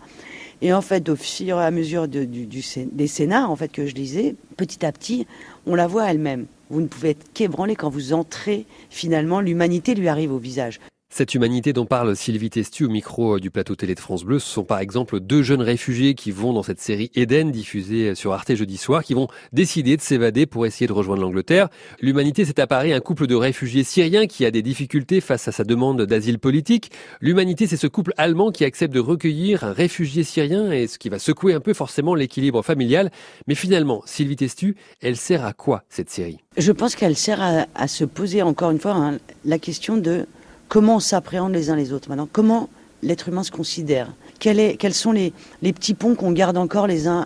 Et 0.61 0.73
en 0.73 0.81
fait, 0.81 1.09
au 1.09 1.15
fur 1.15 1.59
et 1.59 1.65
à 1.65 1.71
mesure 1.71 2.07
des 2.07 3.07
scénars 3.07 3.51
en 3.51 3.55
fait, 3.55 3.69
que 3.69 3.85
je 3.85 3.93
lisais, 3.93 4.35
petit 4.55 4.85
à 4.85 4.91
petit, 4.91 5.27
on 5.65 5.75
la 5.75 5.85
voit 5.85 6.09
elle-même. 6.09 6.45
Vous 6.69 6.81
ne 6.81 6.87
pouvez 6.87 7.11
être 7.11 7.31
qu'ébranlé 7.33 7.75
quand 7.75 7.89
vous 7.89 8.13
entrez, 8.13 8.65
finalement, 8.89 9.41
l'humanité 9.41 9.93
lui 9.95 10.07
arrive 10.07 10.31
au 10.31 10.39
visage. 10.39 10.79
Cette 11.17 11.33
humanité 11.33 11.71
dont 11.71 11.85
parle 11.85 12.13
Sylvie 12.13 12.49
Testu 12.49 12.83
au 12.83 12.89
micro 12.89 13.39
du 13.39 13.49
plateau 13.49 13.77
télé 13.77 13.95
de 13.95 14.01
France 14.01 14.25
Bleu, 14.25 14.37
ce 14.37 14.49
sont 14.49 14.65
par 14.65 14.79
exemple 14.79 15.21
deux 15.21 15.43
jeunes 15.43 15.61
réfugiés 15.61 16.13
qui 16.13 16.29
vont 16.29 16.51
dans 16.51 16.61
cette 16.61 16.81
série 16.81 17.09
Eden 17.15 17.51
diffusée 17.51 18.15
sur 18.15 18.33
Arte 18.33 18.53
jeudi 18.53 18.75
soir, 18.75 19.01
qui 19.01 19.13
vont 19.13 19.29
décider 19.53 19.95
de 19.95 20.01
s'évader 20.01 20.45
pour 20.45 20.65
essayer 20.65 20.87
de 20.87 20.91
rejoindre 20.91 21.21
l'Angleterre. 21.21 21.69
L'humanité, 22.01 22.43
c'est 22.43 22.59
à 22.59 22.67
Paris 22.67 22.91
un 22.91 22.99
couple 22.99 23.27
de 23.27 23.35
réfugiés 23.35 23.85
syriens 23.85 24.27
qui 24.27 24.43
a 24.43 24.51
des 24.51 24.61
difficultés 24.61 25.21
face 25.21 25.47
à 25.47 25.53
sa 25.53 25.63
demande 25.63 26.01
d'asile 26.01 26.37
politique. 26.37 26.91
L'humanité, 27.21 27.65
c'est 27.65 27.77
ce 27.77 27.87
couple 27.87 28.11
allemand 28.17 28.51
qui 28.51 28.65
accepte 28.65 28.93
de 28.93 28.99
recueillir 28.99 29.63
un 29.63 29.71
réfugié 29.71 30.25
syrien 30.25 30.69
et 30.73 30.85
ce 30.87 30.99
qui 30.99 31.07
va 31.07 31.17
secouer 31.17 31.53
un 31.53 31.61
peu 31.61 31.73
forcément 31.73 32.13
l'équilibre 32.13 32.61
familial. 32.61 33.09
Mais 33.47 33.55
finalement, 33.55 34.01
Sylvie 34.05 34.35
Testu, 34.35 34.75
elle 34.99 35.15
sert 35.15 35.45
à 35.45 35.53
quoi 35.53 35.85
cette 35.87 36.09
série? 36.09 36.39
Je 36.57 36.73
pense 36.73 36.93
qu'elle 36.93 37.15
sert 37.15 37.41
à, 37.41 37.67
à, 37.73 37.87
se 37.87 38.03
poser 38.03 38.41
encore 38.41 38.71
une 38.71 38.79
fois 38.79 38.95
hein, 38.95 39.17
la 39.45 39.59
question 39.59 39.95
de 39.95 40.25
comment 40.69 40.97
on 40.97 40.99
s'appréhende 40.99 41.53
les 41.53 41.69
uns 41.69 41.75
les 41.75 41.93
autres 41.93 42.09
maintenant, 42.09 42.29
comment 42.31 42.69
l'être 43.03 43.29
humain 43.29 43.43
se 43.43 43.51
considère, 43.51 44.13
quels 44.39 44.93
sont 44.93 45.11
les, 45.11 45.33
petits 45.61 45.93
ponts 45.93 46.15
qu'on 46.15 46.31
garde 46.31 46.57
encore 46.57 46.87
les 46.87 47.07
uns 47.07 47.25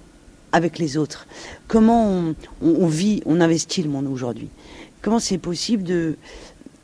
avec 0.51 0.79
les 0.79 0.98
autres, 0.98 1.27
comment 1.67 2.34
on, 2.62 2.88
vit, 2.88 3.22
on 3.25 3.39
investit 3.39 3.84
le 3.84 3.89
monde 3.89 4.08
aujourd'hui, 4.08 4.50
comment 5.01 5.19
c'est 5.19 5.38
possible 5.38 5.84
de... 5.84 6.17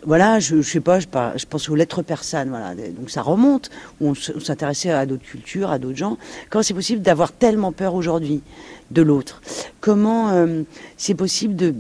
Voilà, 0.08 0.40
je, 0.40 0.62
je 0.62 0.70
sais 0.70 0.82
pas, 0.82 1.00
je, 1.00 1.46
pense 1.50 1.68
aux 1.68 1.74
lettres 1.74 2.04
persanes, 2.04 2.50
voilà, 2.50 2.76
donc 2.76 3.10
ça 3.10 3.24
remonte, 3.24 3.72
on 4.00 4.14
s'intéressait 4.14 4.92
à 4.92 5.08
d'autres 5.08 5.24
cultures, 5.24 5.72
à 5.72 5.80
d'autres 5.80 5.98
gens. 5.98 6.20
Comment 6.52 6.62
c'est 6.62 6.76
possible 6.76 7.02
d'avoir 7.02 7.32
tellement 7.32 7.72
peur 7.72 7.96
aujourd'hui 7.96 8.44
de 8.92 9.02
l'autre? 9.02 9.42
Comment 9.82 10.30
euh, 10.30 10.62
c'est 10.96 11.16
possible 11.16 11.56
de, 11.56 11.74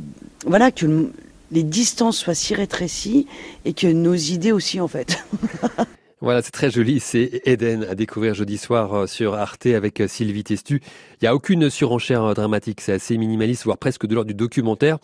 voilà, 0.48 0.72
que 0.72 1.12
les 1.55 1.63
distances 1.63 2.17
soient 2.17 2.35
si 2.35 2.53
rétrécies 2.53 3.27
et 3.63 3.74
que 3.74 3.88
nos 3.88 4.13
idées 4.13 4.51
aussi 4.51 4.79
en 4.79 4.88
fait. 4.88 5.25
Voilà, 6.21 6.41
c'est 6.41 6.51
très 6.51 6.71
joli. 6.71 7.00
C'est 7.01 7.41
Eden 7.45 7.83
à 7.83 7.93
découvrir 7.93 8.33
jeudi 8.33 8.57
soir 8.57 9.07
sur 9.07 9.35
Arte 9.35 9.67
avec 9.67 10.01
Sylvie 10.07 10.43
Testu. 10.43 10.81
Il 11.21 11.24
n'y 11.24 11.27
a 11.27 11.35
aucune 11.35 11.69
surenchère 11.69 12.33
dramatique. 12.33 12.81
C'est 12.81 12.93
assez 12.93 13.15
minimaliste, 13.17 13.65
voire 13.65 13.77
presque 13.77 14.07
de 14.07 14.15
l'ordre 14.15 14.29
du 14.29 14.33
documentaire. 14.33 14.97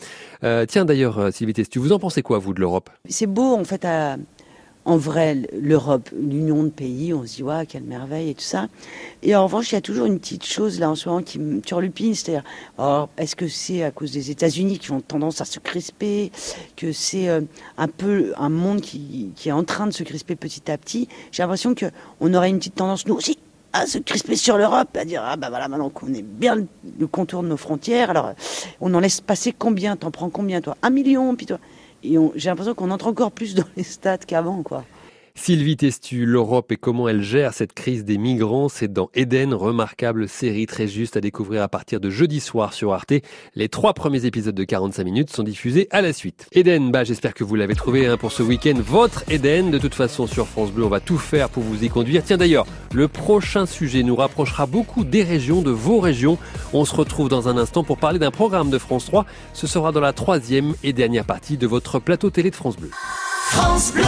Euh, 0.44 0.66
tiens, 0.66 0.84
d'ailleurs, 0.84 1.32
Sylvie 1.32 1.54
Testu, 1.54 1.78
vous 1.78 1.92
en 1.92 2.00
pensez 2.00 2.24
quoi, 2.24 2.40
vous, 2.40 2.56
de 2.56 2.60
l'Europe? 2.60 2.90
C'est 3.08 3.28
beau, 3.28 3.54
en 3.56 3.66
fait, 3.66 3.86
à, 3.86 4.18
en 4.84 4.98
vrai, 4.98 5.38
l'Europe, 5.54 6.10
l'union 6.12 6.64
de 6.64 6.70
pays, 6.70 7.14
on 7.14 7.26
se 7.26 7.36
dit, 7.36 7.44
ouais, 7.44 7.66
quelle 7.68 7.84
merveille 7.84 8.32
et 8.32 8.34
tout 8.34 8.42
ça. 8.42 8.68
Et 9.22 9.36
en 9.36 9.44
revanche, 9.44 9.72
il 9.72 9.76
y 9.76 9.78
a 9.78 9.82
toujours 9.82 10.08
une 10.08 10.20
petite 10.20 10.46
chose 10.46 10.80
là 10.80 10.90
en 10.90 10.96
ce 10.96 11.08
moment 11.08 11.22
qui 11.22 11.38
me 11.38 11.62
turlupine, 11.62 12.16
c'est-à-dire, 12.16 12.44
oh, 12.80 13.06
est-ce 13.18 13.36
que 13.36 13.48
c'est 13.48 13.84
à 13.84 13.92
cause 13.92 14.12
des 14.12 14.32
États-Unis 14.32 14.80
qui 14.80 14.92
ont 14.92 15.02
tendance 15.02 15.40
à 15.40 15.46
se 15.46 15.60
crisper, 15.60 16.32
que 16.76 16.92
c'est 16.92 17.30
euh, 17.30 17.42
un 17.78 17.88
peu 17.88 18.34
un 18.38 18.50
monde 18.50 18.82
qui, 18.82 19.32
est 19.46 19.52
en 19.52 19.64
train 19.64 19.86
de 19.86 19.92
se 19.92 20.02
crisper 20.02 20.36
petit 20.36 20.72
à 20.72 20.78
petit? 20.78 21.08
J'ai 21.32 21.44
l'impression 21.44 21.76
qu'on 21.76 22.34
aurait 22.34 22.50
une 22.50 22.58
petite 22.58 22.76
tendance, 22.76 23.06
nous 23.06 23.16
aussi, 23.16 23.38
à 23.74 23.86
se 23.86 24.00
crisper 24.00 24.36
sur 24.36 24.58
l'Europe, 24.58 24.98
à 24.98 25.06
dire, 25.06 25.22
ah 25.24 25.38
bah 25.38 25.50
voilà, 25.50 25.68
maintenant 25.68 25.90
qu'on 25.90 26.12
est 26.14 26.24
bien 26.24 26.56
le 27.00 27.08
contour 27.08 27.44
de 27.44 27.48
nos 27.48 27.58
frontières, 27.58 28.10
alors 28.10 28.34
on 28.82 28.94
en 28.96 29.00
laisse 29.00 29.22
passer 29.22 29.54
combien? 29.58 29.96
T'en 29.96 30.10
prends 30.10 30.30
combien, 30.30 30.60
toi? 30.60 30.76
Un 30.82 30.90
million, 30.90 31.36
puis 31.36 31.46
toi? 31.46 31.60
Et 32.04 32.18
j'ai 32.36 32.50
l'impression 32.50 32.74
qu'on 32.74 32.92
entre 32.92 33.08
encore 33.08 33.32
plus 33.32 33.56
dans 33.56 33.66
les 33.78 33.84
stades 33.84 34.26
qu'avant, 34.26 34.64
quoi. 34.64 34.84
Sylvie 35.44 35.76
Testu, 35.76 36.28
l'Europe 36.28 36.72
et 36.72 36.78
comment 36.78 37.10
elle 37.10 37.24
gère 37.24 37.56
cette 37.56 37.74
crise 37.74 38.06
des 38.06 38.20
migrants, 38.20 38.70
c'est 38.70 38.94
dans 38.94 39.10
Eden, 39.16 39.56
remarquable 39.56 40.30
série 40.30 40.68
très 40.68 40.88
juste 40.88 41.18
à 41.18 41.20
découvrir 41.20 41.64
à 41.64 41.68
partir 41.68 42.00
de 42.00 42.12
jeudi 42.12 42.40
soir 42.40 42.74
sur 42.74 42.94
Arte. 42.94 43.14
Les 43.56 43.68
trois 43.68 43.96
premiers 43.96 44.26
épisodes 44.26 44.54
de 44.54 44.64
45 44.64 45.04
minutes 45.04 45.32
sont 45.32 45.42
diffusés 45.42 45.88
à 45.90 46.04
la 46.04 46.14
suite. 46.14 46.48
Eden, 46.52 46.92
bah 46.92 47.04
j'espère 47.04 47.34
que 47.34 47.44
vous 47.44 47.56
l'avez 47.56 47.74
trouvé 47.74 48.06
hein, 48.06 48.18
pour 48.18 48.32
ce 48.32 48.44
week-end, 48.44 48.76
votre 48.86 49.24
Eden. 49.32 49.72
De 49.72 49.80
toute 49.80 49.96
façon 49.96 50.28
sur 50.28 50.48
France 50.48 50.72
Bleu, 50.72 50.86
on 50.86 50.90
va 50.90 51.00
tout 51.00 51.18
faire 51.18 51.50
pour 51.50 51.64
vous 51.64 51.84
y 51.84 51.90
conduire. 51.90 52.22
Tiens 52.24 52.38
d'ailleurs, 52.38 52.68
le 52.94 53.08
prochain 53.08 53.66
sujet 53.66 54.04
nous 54.04 54.16
rapprochera 54.16 54.68
beaucoup 54.68 55.04
des 55.04 55.24
régions, 55.24 55.64
de 55.64 55.72
vos 55.72 56.00
régions. 56.00 56.38
On 56.72 56.86
se 56.86 56.94
retrouve 56.94 57.30
dans 57.30 57.50
un 57.50 57.58
instant 57.58 57.84
pour 57.84 57.98
parler 57.98 58.20
d'un 58.20 58.30
programme 58.30 58.70
de 58.70 58.78
France 58.78 59.06
3. 59.06 59.26
Ce 59.54 59.66
sera 59.66 59.92
dans 59.92 60.02
la 60.02 60.14
troisième 60.14 60.76
et 60.84 60.94
dernière 60.94 61.26
partie 61.26 61.58
de 61.58 61.66
votre 61.66 61.98
plateau 61.98 62.30
télé 62.30 62.52
de 62.52 62.56
France 62.56 62.78
Bleu. 62.78 62.92
France 63.50 63.92
Bleu 63.92 64.04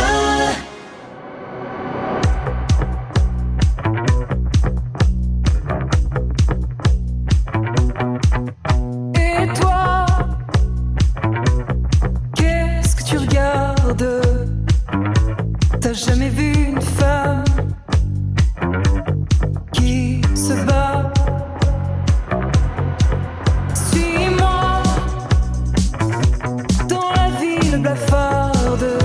me 27.78 27.80
blafarde. 27.80 28.98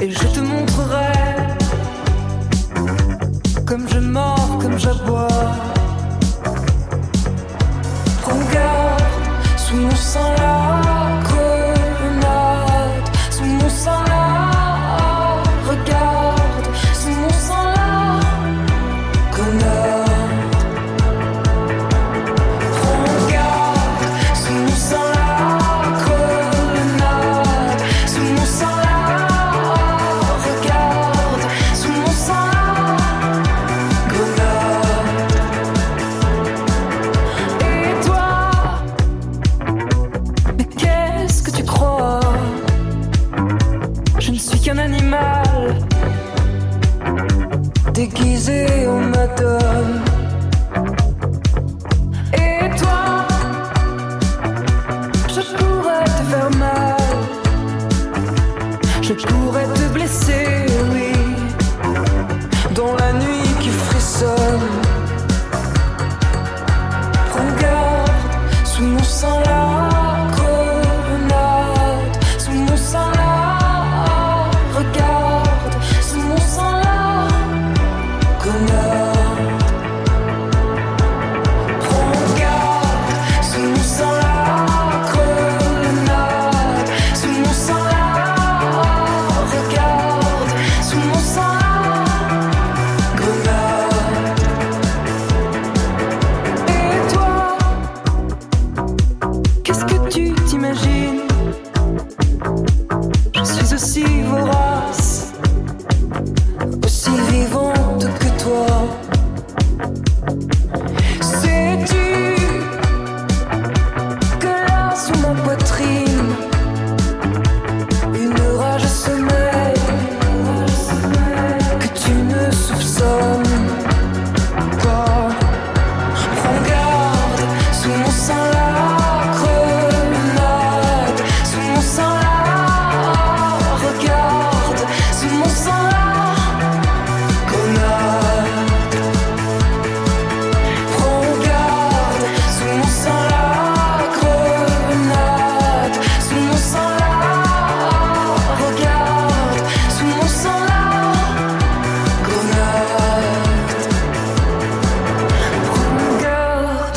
Et 0.00 0.10
je 0.10 0.26
te 0.34 0.40
montre 0.40 0.69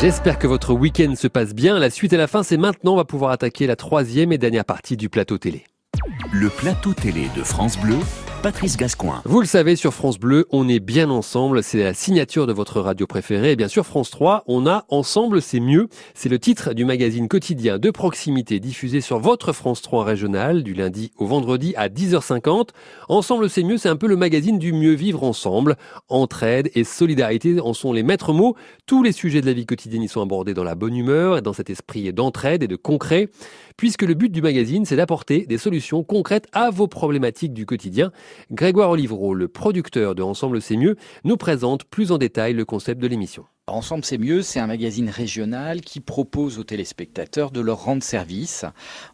J'espère 0.04 0.38
que 0.38 0.46
votre 0.46 0.74
week-end 0.74 1.14
se 1.16 1.28
passe 1.28 1.54
bien. 1.54 1.78
La 1.78 1.88
suite 1.88 2.12
et 2.12 2.18
la 2.18 2.26
fin, 2.26 2.42
c'est 2.42 2.58
maintenant. 2.58 2.92
On 2.92 2.96
va 2.96 3.06
pouvoir 3.06 3.30
attaquer 3.30 3.66
la 3.66 3.74
troisième 3.74 4.32
et 4.32 4.36
dernière 4.36 4.66
partie 4.66 4.98
du 4.98 5.08
plateau 5.08 5.38
télé. 5.38 5.64
Le 6.30 6.50
plateau 6.50 6.92
télé 6.92 7.30
de 7.34 7.42
France 7.42 7.78
Bleu, 7.78 7.96
Patrice 8.44 8.76
Gascoin. 8.76 9.22
Vous 9.24 9.40
le 9.40 9.46
savez, 9.46 9.74
sur 9.74 9.94
France 9.94 10.18
Bleu, 10.18 10.46
on 10.50 10.68
est 10.68 10.78
bien 10.78 11.08
ensemble. 11.08 11.62
C'est 11.62 11.82
la 11.82 11.94
signature 11.94 12.46
de 12.46 12.52
votre 12.52 12.78
radio 12.78 13.06
préférée. 13.06 13.52
Et 13.52 13.56
bien 13.56 13.68
sûr, 13.68 13.86
France 13.86 14.10
3, 14.10 14.44
on 14.46 14.66
a 14.66 14.84
Ensemble, 14.90 15.40
c'est 15.40 15.60
mieux. 15.60 15.88
C'est 16.12 16.28
le 16.28 16.38
titre 16.38 16.74
du 16.74 16.84
magazine 16.84 17.26
quotidien 17.26 17.78
de 17.78 17.90
proximité 17.90 18.60
diffusé 18.60 19.00
sur 19.00 19.18
votre 19.18 19.54
France 19.54 19.80
3 19.80 20.04
régional 20.04 20.62
du 20.62 20.74
lundi 20.74 21.10
au 21.16 21.24
vendredi 21.24 21.72
à 21.78 21.88
10h50. 21.88 22.68
Ensemble, 23.08 23.48
c'est 23.48 23.62
mieux. 23.62 23.78
C'est 23.78 23.88
un 23.88 23.96
peu 23.96 24.08
le 24.08 24.16
magazine 24.16 24.58
du 24.58 24.74
mieux 24.74 24.92
vivre 24.92 25.24
ensemble. 25.24 25.78
Entraide 26.10 26.70
et 26.74 26.84
solidarité 26.84 27.58
en 27.60 27.72
sont 27.72 27.94
les 27.94 28.02
maîtres 28.02 28.34
mots. 28.34 28.56
Tous 28.84 29.02
les 29.02 29.12
sujets 29.12 29.40
de 29.40 29.46
la 29.46 29.54
vie 29.54 29.64
quotidienne 29.64 30.02
y 30.02 30.08
sont 30.08 30.20
abordés 30.20 30.52
dans 30.52 30.64
la 30.64 30.74
bonne 30.74 30.96
humeur 30.96 31.38
et 31.38 31.40
dans 31.40 31.54
cet 31.54 31.70
esprit 31.70 32.12
d'entraide 32.12 32.62
et 32.62 32.68
de 32.68 32.76
concret 32.76 33.30
puisque 33.76 34.02
le 34.02 34.14
but 34.14 34.30
du 34.30 34.42
magazine, 34.42 34.84
c'est 34.84 34.96
d'apporter 34.96 35.46
des 35.46 35.58
solutions 35.58 36.04
concrètes 36.04 36.46
à 36.52 36.70
vos 36.70 36.86
problématiques 36.86 37.52
du 37.52 37.66
quotidien. 37.66 38.12
Grégoire 38.50 38.90
Olivreau, 38.90 39.34
le 39.34 39.48
producteur 39.48 40.14
de 40.14 40.22
Ensemble 40.22 40.60
c'est 40.60 40.76
mieux, 40.76 40.96
nous 41.24 41.36
présente 41.36 41.84
plus 41.84 42.12
en 42.12 42.18
détail 42.18 42.52
le 42.52 42.64
concept 42.64 43.00
de 43.00 43.06
l'émission. 43.06 43.44
Ensemble 43.66 44.04
c'est 44.04 44.18
mieux, 44.18 44.42
c'est 44.42 44.60
un 44.60 44.66
magazine 44.66 45.08
régional 45.08 45.80
qui 45.80 46.00
propose 46.00 46.58
aux 46.58 46.64
téléspectateurs 46.64 47.50
de 47.50 47.62
leur 47.62 47.82
rendre 47.82 48.02
service 48.02 48.66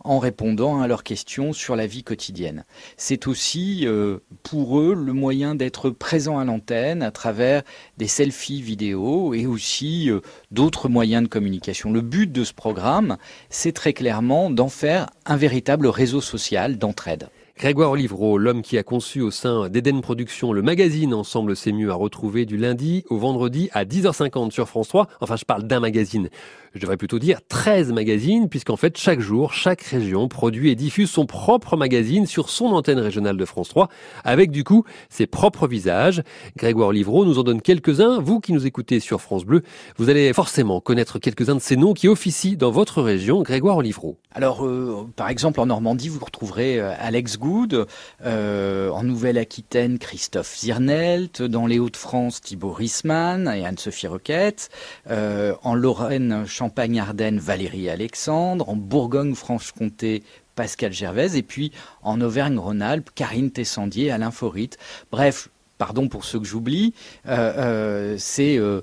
en 0.02 0.18
répondant 0.18 0.80
à 0.80 0.88
leurs 0.88 1.04
questions 1.04 1.52
sur 1.52 1.76
la 1.76 1.86
vie 1.86 2.02
quotidienne. 2.02 2.64
C'est 2.96 3.28
aussi 3.28 3.86
euh, 3.86 4.18
pour 4.42 4.80
eux 4.80 4.92
le 4.92 5.12
moyen 5.12 5.54
d'être 5.54 5.90
présent 5.90 6.40
à 6.40 6.44
l'antenne 6.44 7.00
à 7.02 7.12
travers 7.12 7.62
des 7.96 8.08
selfies 8.08 8.60
vidéo 8.60 9.34
et 9.34 9.46
aussi 9.46 10.10
euh, 10.10 10.18
d'autres 10.50 10.88
moyens 10.88 11.22
de 11.22 11.28
communication. 11.28 11.92
Le 11.92 12.00
but 12.00 12.32
de 12.32 12.42
ce 12.42 12.52
programme, 12.52 13.18
c'est 13.50 13.72
très 13.72 13.92
clairement 13.92 14.50
d'en 14.50 14.68
faire 14.68 15.06
un 15.26 15.36
véritable 15.36 15.86
réseau 15.86 16.20
social 16.20 16.76
d'entraide. 16.76 17.28
Grégoire 17.60 17.90
Olivreau, 17.90 18.38
l'homme 18.38 18.62
qui 18.62 18.78
a 18.78 18.82
conçu 18.82 19.20
au 19.20 19.30
sein 19.30 19.68
d'Eden 19.68 20.00
Productions 20.00 20.54
le 20.54 20.62
magazine 20.62 21.12
Ensemble 21.12 21.54
c'est 21.54 21.72
mieux 21.72 21.90
à 21.90 21.94
retrouver 21.94 22.46
du 22.46 22.56
lundi 22.56 23.04
au 23.10 23.18
vendredi 23.18 23.68
à 23.74 23.84
10h50 23.84 24.50
sur 24.50 24.66
France 24.66 24.88
3. 24.88 25.08
Enfin, 25.20 25.36
je 25.36 25.44
parle 25.44 25.64
d'un 25.64 25.78
magazine. 25.78 26.30
Je 26.72 26.78
devrais 26.78 26.96
plutôt 26.96 27.18
dire 27.18 27.40
13 27.48 27.90
magazines, 27.92 28.48
puisqu'en 28.48 28.76
fait, 28.76 28.96
chaque 28.96 29.18
jour, 29.18 29.52
chaque 29.52 29.82
région 29.82 30.28
produit 30.28 30.70
et 30.70 30.76
diffuse 30.76 31.10
son 31.10 31.26
propre 31.26 31.76
magazine 31.76 32.26
sur 32.26 32.48
son 32.48 32.66
antenne 32.66 33.00
régionale 33.00 33.36
de 33.36 33.44
France 33.44 33.70
3, 33.70 33.88
avec 34.22 34.52
du 34.52 34.62
coup 34.62 34.84
ses 35.08 35.26
propres 35.26 35.66
visages. 35.66 36.22
Grégoire 36.56 36.88
Olivreau 36.90 37.24
nous 37.24 37.40
en 37.40 37.42
donne 37.42 37.60
quelques-uns. 37.60 38.20
Vous 38.20 38.38
qui 38.38 38.52
nous 38.52 38.68
écoutez 38.68 39.00
sur 39.00 39.20
France 39.20 39.44
Bleu, 39.44 39.62
vous 39.96 40.10
allez 40.10 40.32
forcément 40.32 40.80
connaître 40.80 41.18
quelques-uns 41.18 41.56
de 41.56 41.60
ces 41.60 41.74
noms 41.76 41.92
qui 41.92 42.06
officient 42.06 42.56
dans 42.56 42.70
votre 42.70 43.02
région. 43.02 43.42
Grégoire 43.42 43.76
Olivreau. 43.76 44.16
Alors, 44.32 44.64
euh, 44.64 45.08
par 45.16 45.28
exemple, 45.28 45.58
en 45.58 45.66
Normandie, 45.66 46.08
vous 46.08 46.24
retrouverez 46.24 46.78
euh, 46.78 46.92
Alex 47.00 47.36
Good, 47.36 47.88
euh, 48.24 48.90
en 48.90 49.02
Nouvelle-Aquitaine, 49.02 49.98
Christophe 49.98 50.56
Zirnelt, 50.56 51.42
dans 51.42 51.66
les 51.66 51.80
Hauts-de-France, 51.80 52.40
Thibaut 52.40 52.70
Rissmann 52.70 53.52
et 53.52 53.66
Anne-Sophie 53.66 54.06
Roquette, 54.06 54.70
en 55.08 55.74
Lorraine, 55.74 56.44
Champagne-Ardenne, 56.60 57.38
Valérie 57.38 57.88
Alexandre, 57.88 58.68
en 58.68 58.76
Bourgogne-Franche-Comté, 58.76 60.22
Pascal 60.56 60.92
Gervais, 60.92 61.38
et 61.38 61.42
puis 61.42 61.72
en 62.02 62.20
Auvergne-Rhône-Alpes, 62.20 63.08
Karine 63.14 63.50
Tessandier, 63.50 64.10
Alain 64.10 64.30
Forit. 64.30 64.68
Bref, 65.10 65.48
pardon 65.78 66.08
pour 66.08 66.26
ceux 66.26 66.38
que 66.38 66.44
j'oublie, 66.44 66.92
euh, 67.26 67.52
euh, 67.56 68.16
c'est 68.18 68.58
euh, 68.58 68.82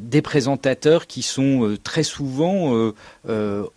des 0.00 0.20
présentateurs 0.20 1.06
qui 1.06 1.22
sont 1.22 1.76
très 1.84 2.02
souvent 2.02 2.92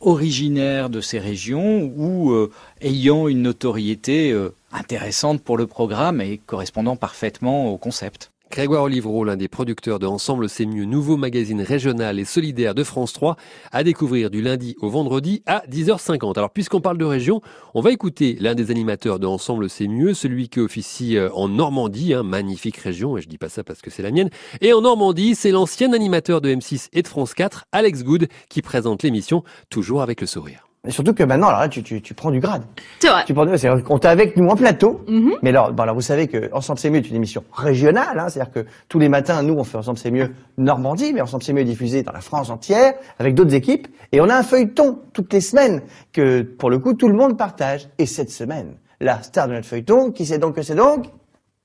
originaires 0.02 0.90
de 0.90 1.00
ces 1.00 1.20
régions 1.20 1.84
ou 1.96 2.50
ayant 2.82 3.28
une 3.28 3.44
notoriété 3.44 4.36
intéressante 4.72 5.44
pour 5.44 5.56
le 5.56 5.68
programme 5.68 6.20
et 6.20 6.40
correspondant 6.40 6.96
parfaitement 6.96 7.72
au 7.72 7.78
concept. 7.78 8.32
Grégoire 8.56 8.84
Olivreau, 8.84 9.26
l'un 9.26 9.36
des 9.36 9.50
producteurs 9.50 10.00
de 10.00 10.06
Ensemble 10.06 10.48
c'est 10.48 10.66
mieux, 10.66 10.86
nouveau 10.86 11.18
magazine 11.18 11.62
régional 11.62 12.20
et 12.20 12.24
solidaire 12.24 12.74
de 12.74 12.86
France 12.86 13.12
3, 13.12 13.36
à 13.74 13.84
découvrir 13.84 14.30
du 14.30 14.42
lundi 14.42 14.78
au 14.80 14.90
vendredi 14.90 15.44
à 15.46 15.66
10h50. 15.70 16.38
Alors 16.38 16.52
puisqu'on 16.52 16.80
parle 16.80 16.98
de 16.98 17.04
région, 17.04 17.42
on 17.74 17.82
va 17.82 17.92
écouter 17.92 18.38
l'un 18.40 18.56
des 18.56 18.72
animateurs 18.72 19.20
de 19.20 19.28
Ensemble 19.28 19.70
c'est 19.70 19.90
mieux, 19.90 20.14
celui 20.14 20.48
qui 20.48 20.62
officie 20.62 21.18
euh, 21.18 21.30
en 21.34 21.50
Normandie, 21.50 22.14
hein, 22.14 22.24
magnifique 22.24 22.78
région, 22.78 23.18
et 23.18 23.22
je 23.22 23.28
dis 23.28 23.38
pas 23.38 23.50
ça 23.50 23.66
parce 23.66 23.82
que 23.82 23.92
c'est 23.92 24.04
la 24.04 24.12
mienne. 24.12 24.30
Et 24.62 24.72
en 24.72 24.80
Normandie, 24.80 25.36
c'est 25.36 25.52
l'ancien 25.52 25.92
animateur 25.92 26.40
de 26.40 26.56
M6 26.56 26.88
et 26.94 27.02
de 27.02 27.10
France 27.10 27.34
4, 27.34 27.66
Alex 27.74 28.06
Good, 28.06 28.30
qui 28.48 28.62
présente 28.62 29.04
l'émission, 29.04 29.44
toujours 29.70 30.02
avec 30.02 30.22
le 30.22 30.28
sourire. 30.28 30.66
Et 30.88 30.92
surtout 30.92 31.14
que 31.14 31.24
maintenant, 31.24 31.48
alors 31.48 31.62
là, 31.62 31.70
tu, 31.70 31.84
tu, 31.84 32.02
tu 32.02 32.14
prends 32.14 32.32
du 32.32 32.40
grade. 32.40 32.64
C'est 33.00 33.10
vrai. 33.10 33.24
Tu 33.26 33.34
prends 33.34 33.46
du, 33.46 33.58
c'est 33.58 33.70
on 33.70 33.98
est 33.98 34.06
avec 34.06 34.38
nous 34.38 34.48
en 34.48 34.56
plateau. 34.56 35.02
Mhm. 35.08 35.34
Mais 35.42 35.50
alors, 35.50 35.72
bon, 35.72 35.84
alors, 35.84 35.96
vous 35.96 36.02
savez 36.02 36.28
que 36.28 36.50
Ensemble 36.54 36.80
c'est 36.80 36.90
mieux 36.90 36.98
est 36.98 37.10
une 37.10 37.16
émission 37.16 37.44
régionale, 37.54 38.20
hein, 38.20 38.30
c'est-à-dire 38.30 38.54
que 38.54 38.66
tous 38.90 39.00
les 39.00 39.10
matins, 39.10 39.42
nous, 39.42 39.56
on 39.56 39.64
fait 39.64 39.78
Ensemble 39.78 39.98
c'est 39.98 40.12
mieux 40.12 40.32
Normandie, 40.58 41.14
mais 41.14 41.22
Ensemble 41.22 41.44
c'est 41.44 41.54
mieux 41.54 41.62
est 41.62 41.66
diffusé 41.66 42.04
dans 42.04 42.12
la 42.12 42.22
France 42.22 42.50
entière 42.50 42.94
avec 43.20 43.36
d'autres 43.36 43.54
équipes. 43.54 43.88
Et 44.12 44.22
on 44.22 44.30
a 44.30 44.36
un 44.36 44.44
feuilleton 44.44 45.00
toutes 45.14 45.34
les 45.34 45.42
semaines 45.42 45.82
que, 46.14 46.42
pour 46.42 46.70
le 46.70 46.80
coup, 46.80 46.94
tout 46.94 47.08
le 47.08 47.16
monde 47.16 47.38
partage. 47.38 47.90
Et 47.98 48.06
cette 48.06 48.30
semaine, 48.30 48.76
la 49.00 49.22
star 49.24 49.48
de 49.48 49.54
notre 49.54 49.68
feuilleton, 49.68 50.12
qui 50.12 50.26
c'est 50.26 50.38
donc 50.38 50.56
que 50.56 50.62
c'est 50.62 50.76
donc? 50.76 51.08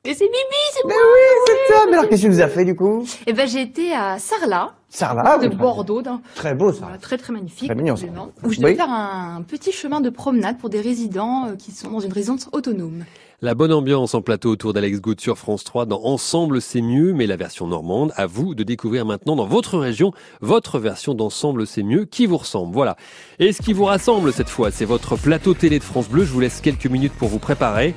Et 0.04 0.14
c'est 0.14 0.24
Bibi, 0.24 0.62
c'est 0.72 0.88
Mais 0.88 0.94
moi 0.94 1.02
oui, 1.12 1.52
c'est 1.68 1.74
ça. 1.74 1.80
Mais 1.86 1.92
alors, 1.98 2.08
qu'est-ce 2.08 2.22
que 2.22 2.26
tu 2.28 2.32
nous 2.32 2.40
as 2.40 2.48
fait 2.48 2.64
du 2.64 2.74
coup? 2.74 3.04
Eh 3.26 3.32
ben, 3.34 3.46
j'ai 3.46 3.60
été 3.60 3.92
à 3.92 4.18
Sarlat, 4.18 4.72
Sarlat, 4.90 5.38
de 5.38 5.48
Bordeaux, 5.48 6.02
d'un- 6.02 6.20
Très 6.34 6.54
beau 6.54 6.72
ça. 6.72 6.80
voilà, 6.82 6.98
très 6.98 7.16
très 7.16 7.32
magnifique, 7.32 7.68
Très 7.68 7.74
mignon, 7.76 7.96
ça. 7.96 8.06
où 8.44 8.50
je 8.50 8.58
devais 8.58 8.70
Oui. 8.72 8.76
faire 8.76 8.90
un 8.90 9.42
petit 9.42 9.72
chemin 9.72 10.00
de 10.00 10.10
promenade 10.10 10.58
pour 10.58 10.68
des 10.68 10.80
résidents 10.80 11.46
euh, 11.48 11.54
qui 11.56 11.70
sont 11.70 11.90
dans 11.90 12.00
une 12.00 12.12
résidence 12.12 12.48
autonome. 12.52 13.04
La 13.42 13.54
bonne 13.54 13.72
ambiance 13.72 14.14
en 14.14 14.20
plateau 14.20 14.50
autour 14.50 14.74
d'Alex 14.74 15.00
Good 15.00 15.18
sur 15.20 15.38
France 15.38 15.64
3 15.64 15.86
dans 15.86 16.02
Ensemble 16.04 16.60
c'est 16.60 16.82
mieux, 16.82 17.14
mais 17.14 17.26
la 17.26 17.36
version 17.36 17.66
normande, 17.66 18.12
à 18.16 18.26
vous 18.26 18.54
de 18.54 18.62
découvrir 18.64 19.06
maintenant 19.06 19.34
dans 19.36 19.46
votre 19.46 19.78
région 19.78 20.12
votre 20.42 20.78
version 20.78 21.14
d'Ensemble 21.14 21.66
c'est 21.66 21.82
mieux 21.82 22.04
qui 22.04 22.26
vous 22.26 22.36
ressemble. 22.36 22.74
Voilà. 22.74 22.96
Et 23.38 23.52
ce 23.52 23.62
qui 23.62 23.72
vous 23.72 23.84
rassemble 23.84 24.32
cette 24.32 24.50
fois, 24.50 24.70
c'est 24.70 24.84
votre 24.84 25.16
plateau 25.16 25.54
télé 25.54 25.78
de 25.78 25.84
France 25.84 26.08
Bleu. 26.08 26.24
Je 26.24 26.32
vous 26.32 26.40
laisse 26.40 26.60
quelques 26.60 26.86
minutes 26.86 27.14
pour 27.14 27.28
vous 27.28 27.38
préparer. 27.38 27.94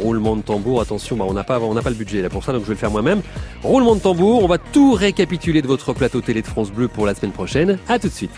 Roulement 0.00 0.36
de 0.36 0.42
tambour, 0.42 0.80
attention, 0.80 1.16
bah 1.16 1.24
on 1.28 1.34
n'a 1.34 1.44
pas, 1.44 1.58
le 1.58 1.94
budget 1.94 2.22
là 2.22 2.28
pour 2.28 2.44
ça, 2.44 2.52
donc 2.52 2.62
je 2.62 2.68
vais 2.68 2.74
le 2.74 2.78
faire 2.78 2.90
moi-même. 2.90 3.22
Roulement 3.62 3.94
de 3.94 4.00
tambour, 4.00 4.44
on 4.44 4.46
va 4.46 4.58
tout 4.58 4.92
récapituler 4.92 5.62
de 5.62 5.66
votre 5.66 5.92
plateau 5.92 6.20
télé 6.20 6.42
de 6.42 6.46
France 6.46 6.70
Bleu 6.70 6.88
pour 6.88 7.06
la 7.06 7.14
semaine 7.14 7.32
prochaine. 7.32 7.78
À 7.88 7.98
tout 7.98 8.08
de 8.08 8.12
suite. 8.12 8.32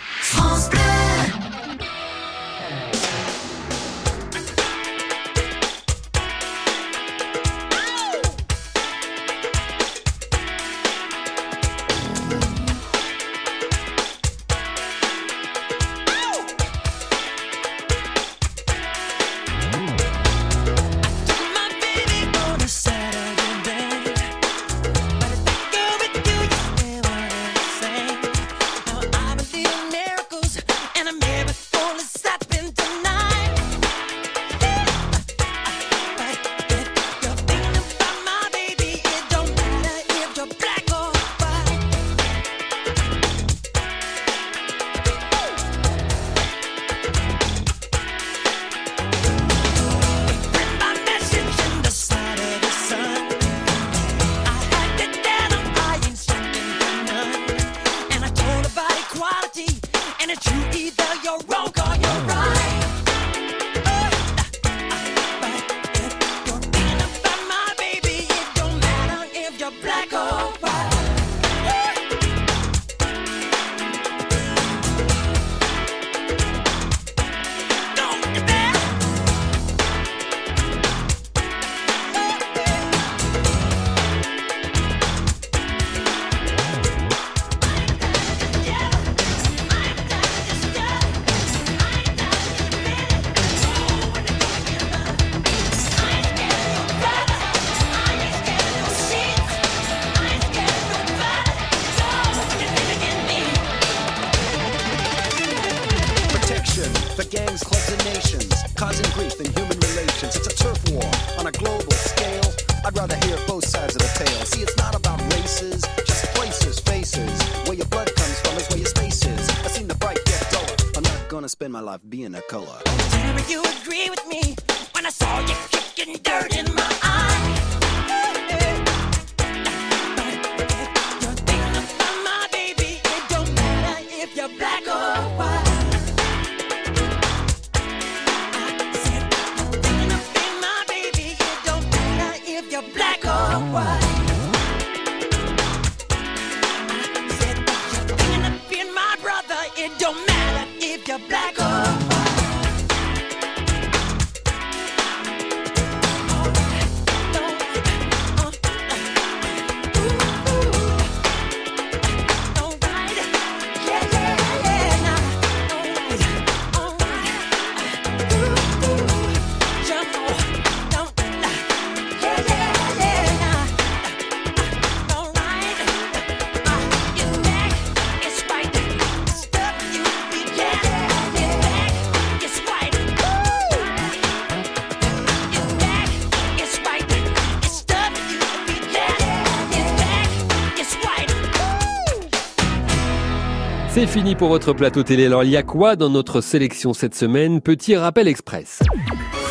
C'est 193.98 194.06
fini 194.06 194.36
pour 194.36 194.46
votre 194.46 194.74
plateau 194.74 195.02
télé. 195.02 195.26
Alors, 195.26 195.42
il 195.42 195.50
y 195.50 195.56
a 195.56 195.64
quoi 195.64 195.96
dans 195.96 196.08
notre 196.08 196.40
sélection 196.40 196.92
cette 196.92 197.16
semaine? 197.16 197.60
Petit 197.60 197.96
rappel 197.96 198.28
express. 198.28 198.78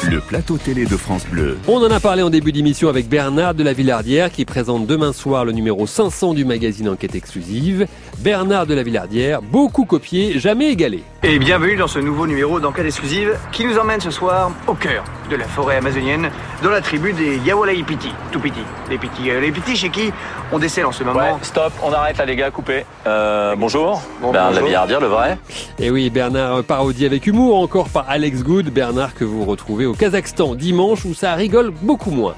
Le 0.09 0.21
plateau 0.21 0.57
télé 0.57 0.85
de 0.85 0.95
France 0.95 1.25
Bleu. 1.27 1.57
On 1.67 1.83
en 1.83 1.91
a 1.91 1.99
parlé 1.99 2.23
en 2.23 2.29
début 2.29 2.53
d'émission 2.53 2.87
avec 2.87 3.09
Bernard 3.09 3.53
de 3.53 3.63
la 3.63 3.73
Villardière 3.73 4.31
qui 4.31 4.45
présente 4.45 4.87
demain 4.87 5.11
soir 5.11 5.43
le 5.43 5.51
numéro 5.51 5.85
500 5.85 6.33
du 6.33 6.45
magazine 6.45 6.87
Enquête 6.87 7.13
exclusive. 7.13 7.87
Bernard 8.19 8.67
de 8.67 8.73
la 8.73 8.83
Villardière, 8.83 9.41
beaucoup 9.41 9.83
copié, 9.83 10.39
jamais 10.39 10.71
égalé. 10.71 11.03
Et 11.23 11.39
bienvenue 11.39 11.75
dans 11.75 11.87
ce 11.87 11.99
nouveau 11.99 12.25
numéro 12.25 12.59
d'enquête 12.61 12.85
exclusive 12.85 13.37
qui 13.51 13.65
nous 13.65 13.77
emmène 13.77 13.99
ce 13.99 14.11
soir 14.11 14.51
au 14.67 14.75
cœur 14.75 15.03
de 15.29 15.35
la 15.35 15.45
forêt 15.45 15.75
amazonienne, 15.75 16.29
dans 16.63 16.69
la 16.69 16.79
tribu 16.79 17.11
des 17.11 17.37
Yawalaipiti, 17.39 18.13
tout 18.31 18.39
petit. 18.39 18.63
Les 18.89 18.97
petits 18.97 19.23
Yawalaipiti 19.23 19.75
chez 19.75 19.89
qui 19.89 20.13
on 20.53 20.59
décèle 20.59 20.85
en 20.85 20.93
ce 20.93 21.03
moment. 21.03 21.19
Ouais, 21.19 21.35
stop, 21.41 21.73
on 21.83 21.91
arrête 21.91 22.17
là 22.17 22.25
les 22.25 22.37
gars, 22.37 22.49
coupez. 22.49 22.85
Euh, 23.05 23.55
bonjour. 23.57 24.01
Bon, 24.21 24.31
Bernard 24.31 24.51
de 24.51 24.55
la 24.55 24.61
bonjour. 24.61 24.67
Villardière, 24.67 25.01
le 25.01 25.07
vrai 25.07 25.37
Et 25.79 25.91
oui, 25.91 26.09
Bernard 26.09 26.63
parodie 26.63 27.05
avec 27.05 27.27
humour 27.27 27.59
encore 27.59 27.89
par 27.89 28.05
Alex 28.07 28.43
Good, 28.43 28.69
Bernard 28.69 29.13
que 29.13 29.25
vous 29.25 29.43
retrouvez 29.43 29.85
au 29.85 29.93
Kazakhstan 29.97 30.55
dimanche 30.55 31.05
où 31.05 31.13
ça 31.13 31.33
rigole 31.33 31.71
beaucoup 31.71 32.12
moins. 32.12 32.36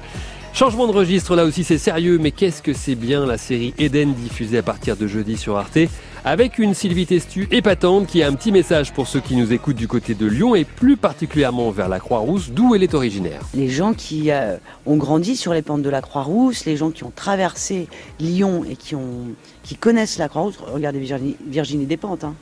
Changement 0.54 0.88
de 0.88 0.92
registre, 0.92 1.36
là 1.36 1.46
aussi 1.46 1.64
c'est 1.64 1.78
sérieux, 1.78 2.18
mais 2.20 2.32
qu'est-ce 2.32 2.62
que 2.62 2.74
c'est 2.74 2.96
bien 2.96 3.26
la 3.26 3.38
série 3.38 3.74
Eden 3.78 4.14
diffusée 4.14 4.58
à 4.58 4.64
partir 4.64 4.98
de 4.98 5.06
jeudi 5.06 5.38
sur 5.38 5.58
Arte, 5.58 5.78
avec 6.26 6.58
une 6.58 6.74
Sylvie 6.74 7.06
Testu 7.06 7.48
épatante 7.52 8.08
qui 8.08 8.24
a 8.24 8.28
un 8.28 8.34
petit 8.34 8.52
message 8.52 8.92
pour 8.92 9.08
ceux 9.08 9.20
qui 9.20 9.36
nous 9.36 9.54
écoutent 9.54 9.76
du 9.76 9.88
côté 9.88 10.16
de 10.16 10.26
Lyon 10.26 10.56
et 10.56 10.66
plus 10.66 10.98
particulièrement 10.98 11.70
vers 11.70 11.88
la 11.88 12.00
Croix-Rousse, 12.00 12.50
d'où 12.50 12.74
elle 12.74 12.82
est 12.84 12.96
originaire. 12.96 13.42
Les 13.54 13.70
gens 13.70 13.94
qui 13.94 14.32
euh, 14.32 14.58
ont 14.88 14.98
grandi 14.98 15.36
sur 15.36 15.54
les 15.54 15.62
pentes 15.62 15.84
de 15.84 15.90
la 15.90 16.02
Croix-Rousse, 16.02 16.66
les 16.66 16.78
gens 16.78 16.90
qui 16.90 17.04
ont 17.04 17.14
traversé 17.16 17.88
Lyon 18.20 18.66
et 18.70 18.76
qui, 18.76 18.96
ont, 18.96 19.28
qui 19.64 19.76
connaissent 19.76 20.18
la 20.18 20.30
Croix-Rousse, 20.30 20.58
regardez 20.74 21.00
Virginie, 21.00 21.36
Virginie 21.48 21.86
Despentes. 21.86 22.24
hein. 22.24 22.34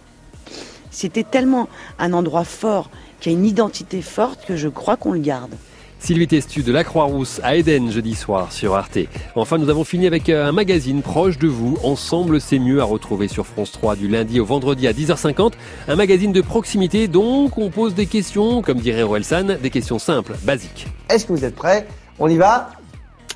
C'était 0.89 1.23
tellement 1.23 1.67
un 1.99 2.13
endroit 2.13 2.45
fort, 2.45 2.89
qui 3.19 3.29
a 3.29 3.31
une 3.31 3.45
identité 3.45 4.01
forte, 4.01 4.45
que 4.45 4.55
je 4.55 4.67
crois 4.67 4.97
qu'on 4.97 5.11
le 5.11 5.19
garde. 5.19 5.51
Sylvie 5.99 6.27
Testu 6.27 6.61
de 6.61 6.71
la 6.71 6.83
Croix-Rousse 6.83 7.41
à 7.43 7.55
Eden 7.55 7.89
jeudi 7.91 8.13
soir 8.13 8.51
sur 8.51 8.75
Arte. 8.75 8.99
Enfin, 9.35 9.57
nous 9.57 9.67
avons 9.69 9.83
fini 9.83 10.05
avec 10.05 10.29
euh, 10.29 10.45
un 10.45 10.51
magazine 10.51 11.01
proche 11.01 11.39
de 11.39 11.47
vous. 11.47 11.79
Ensemble, 11.83 12.39
c'est 12.39 12.59
mieux 12.59 12.79
à 12.81 12.83
retrouver 12.83 13.27
sur 13.27 13.47
France 13.47 13.71
3 13.71 13.95
du 13.95 14.07
lundi 14.07 14.39
au 14.39 14.45
vendredi 14.45 14.87
à 14.87 14.93
10h50. 14.93 15.53
Un 15.87 15.95
magazine 15.95 16.31
de 16.31 16.41
proximité, 16.41 17.07
donc 17.07 17.57
on 17.57 17.71
pose 17.71 17.95
des 17.95 18.05
questions, 18.05 18.61
comme 18.61 18.77
dirait 18.77 19.01
Orelsan, 19.01 19.57
des 19.59 19.69
questions 19.71 19.97
simples, 19.97 20.35
basiques. 20.43 20.85
Est-ce 21.09 21.25
que 21.25 21.33
vous 21.33 21.43
êtes 21.43 21.55
prêts? 21.55 21.87
On 22.19 22.29
y 22.29 22.37
va? 22.37 22.69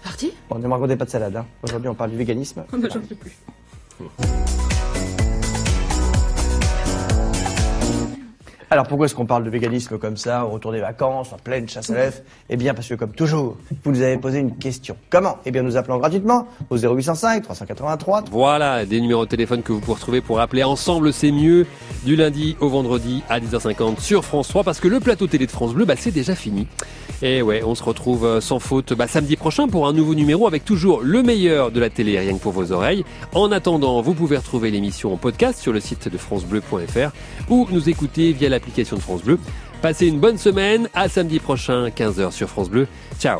Parti 0.03 0.31
Bon, 0.47 0.59
ne 0.59 0.67
me 0.67 0.73
racontez 0.73 0.95
pas 0.95 1.05
de 1.05 1.09
salade. 1.09 1.35
hein. 1.35 1.45
Aujourd'hui, 1.63 1.89
on 1.89 1.95
parle 1.95 2.11
du 2.11 2.17
véganisme. 2.17 2.63
Oh, 2.71 2.77
bah, 2.77 2.89
J'en 2.93 2.99
peux 2.99 3.15
plus. 3.15 3.31
Alors 8.73 8.87
pourquoi 8.87 9.05
est-ce 9.05 9.15
qu'on 9.15 9.25
parle 9.25 9.43
de 9.43 9.49
véganisme 9.49 9.97
comme 9.97 10.15
ça, 10.15 10.45
au 10.45 10.51
retour 10.51 10.71
des 10.71 10.79
vacances, 10.79 11.33
en 11.33 11.35
pleine 11.35 11.67
chasse 11.67 11.89
à 11.89 11.93
l'œuf? 11.93 12.21
Eh 12.49 12.55
bien 12.55 12.73
parce 12.73 12.87
que 12.87 12.93
comme 12.93 13.11
toujours, 13.11 13.57
vous 13.83 13.91
nous 13.91 14.01
avez 14.01 14.15
posé 14.17 14.39
une 14.39 14.55
question. 14.55 14.95
Comment? 15.09 15.39
Eh 15.45 15.51
bien 15.51 15.61
nous 15.61 15.75
appelons 15.75 15.97
gratuitement 15.97 16.47
au 16.69 16.77
0805 16.77 17.43
383 17.43 18.23
Voilà, 18.31 18.85
des 18.85 19.01
numéros 19.01 19.25
de 19.25 19.29
téléphone 19.29 19.61
que 19.61 19.73
vous 19.73 19.81
pouvez 19.81 19.95
retrouver 19.95 20.21
pour 20.21 20.39
appeler 20.39 20.63
ensemble, 20.63 21.11
c'est 21.11 21.33
mieux, 21.33 21.67
du 22.05 22.15
lundi 22.15 22.55
au 22.61 22.69
vendredi 22.69 23.23
à 23.27 23.41
10h50 23.41 23.99
sur 23.99 24.23
France 24.23 24.47
3, 24.47 24.63
parce 24.63 24.79
que 24.79 24.87
le 24.87 25.01
plateau 25.01 25.27
télé 25.27 25.47
de 25.47 25.51
France 25.51 25.73
Bleu, 25.73 25.83
bah, 25.83 25.95
c'est 25.97 26.11
déjà 26.11 26.33
fini. 26.33 26.65
Et 27.21 27.41
ouais, 27.41 27.63
on 27.63 27.75
se 27.75 27.83
retrouve 27.83 28.25
euh, 28.25 28.41
sans 28.41 28.59
faute 28.59 28.93
bah, 28.93 29.07
samedi 29.07 29.35
prochain 29.35 29.67
pour 29.67 29.87
un 29.87 29.93
nouveau 29.93 30.15
numéro 30.15 30.47
avec 30.47 30.65
toujours 30.65 31.01
le 31.01 31.21
meilleur 31.21 31.71
de 31.71 31.79
la 31.79 31.89
télé, 31.89 32.19
rien 32.19 32.33
que 32.33 32.41
pour 32.41 32.51
vos 32.51 32.71
oreilles. 32.71 33.05
En 33.33 33.51
attendant, 33.51 34.01
vous 34.01 34.13
pouvez 34.13 34.37
retrouver 34.37 34.71
l'émission 34.71 35.13
en 35.13 35.17
podcast 35.17 35.59
sur 35.59 35.71
le 35.71 35.79
site 35.79 36.09
de 36.09 36.17
francebleu.fr 36.17 37.11
ou 37.49 37.67
nous 37.71 37.89
écouter 37.89 38.31
via 38.33 38.49
l'application 38.49 38.97
de 38.97 39.01
France 39.01 39.23
Bleu. 39.23 39.39
Passez 39.81 40.07
une 40.07 40.19
bonne 40.19 40.37
semaine, 40.37 40.89
à 40.93 41.09
samedi 41.09 41.39
prochain, 41.39 41.89
15h 41.89 42.31
sur 42.31 42.49
France 42.49 42.69
Bleu. 42.69 42.87
Ciao 43.19 43.39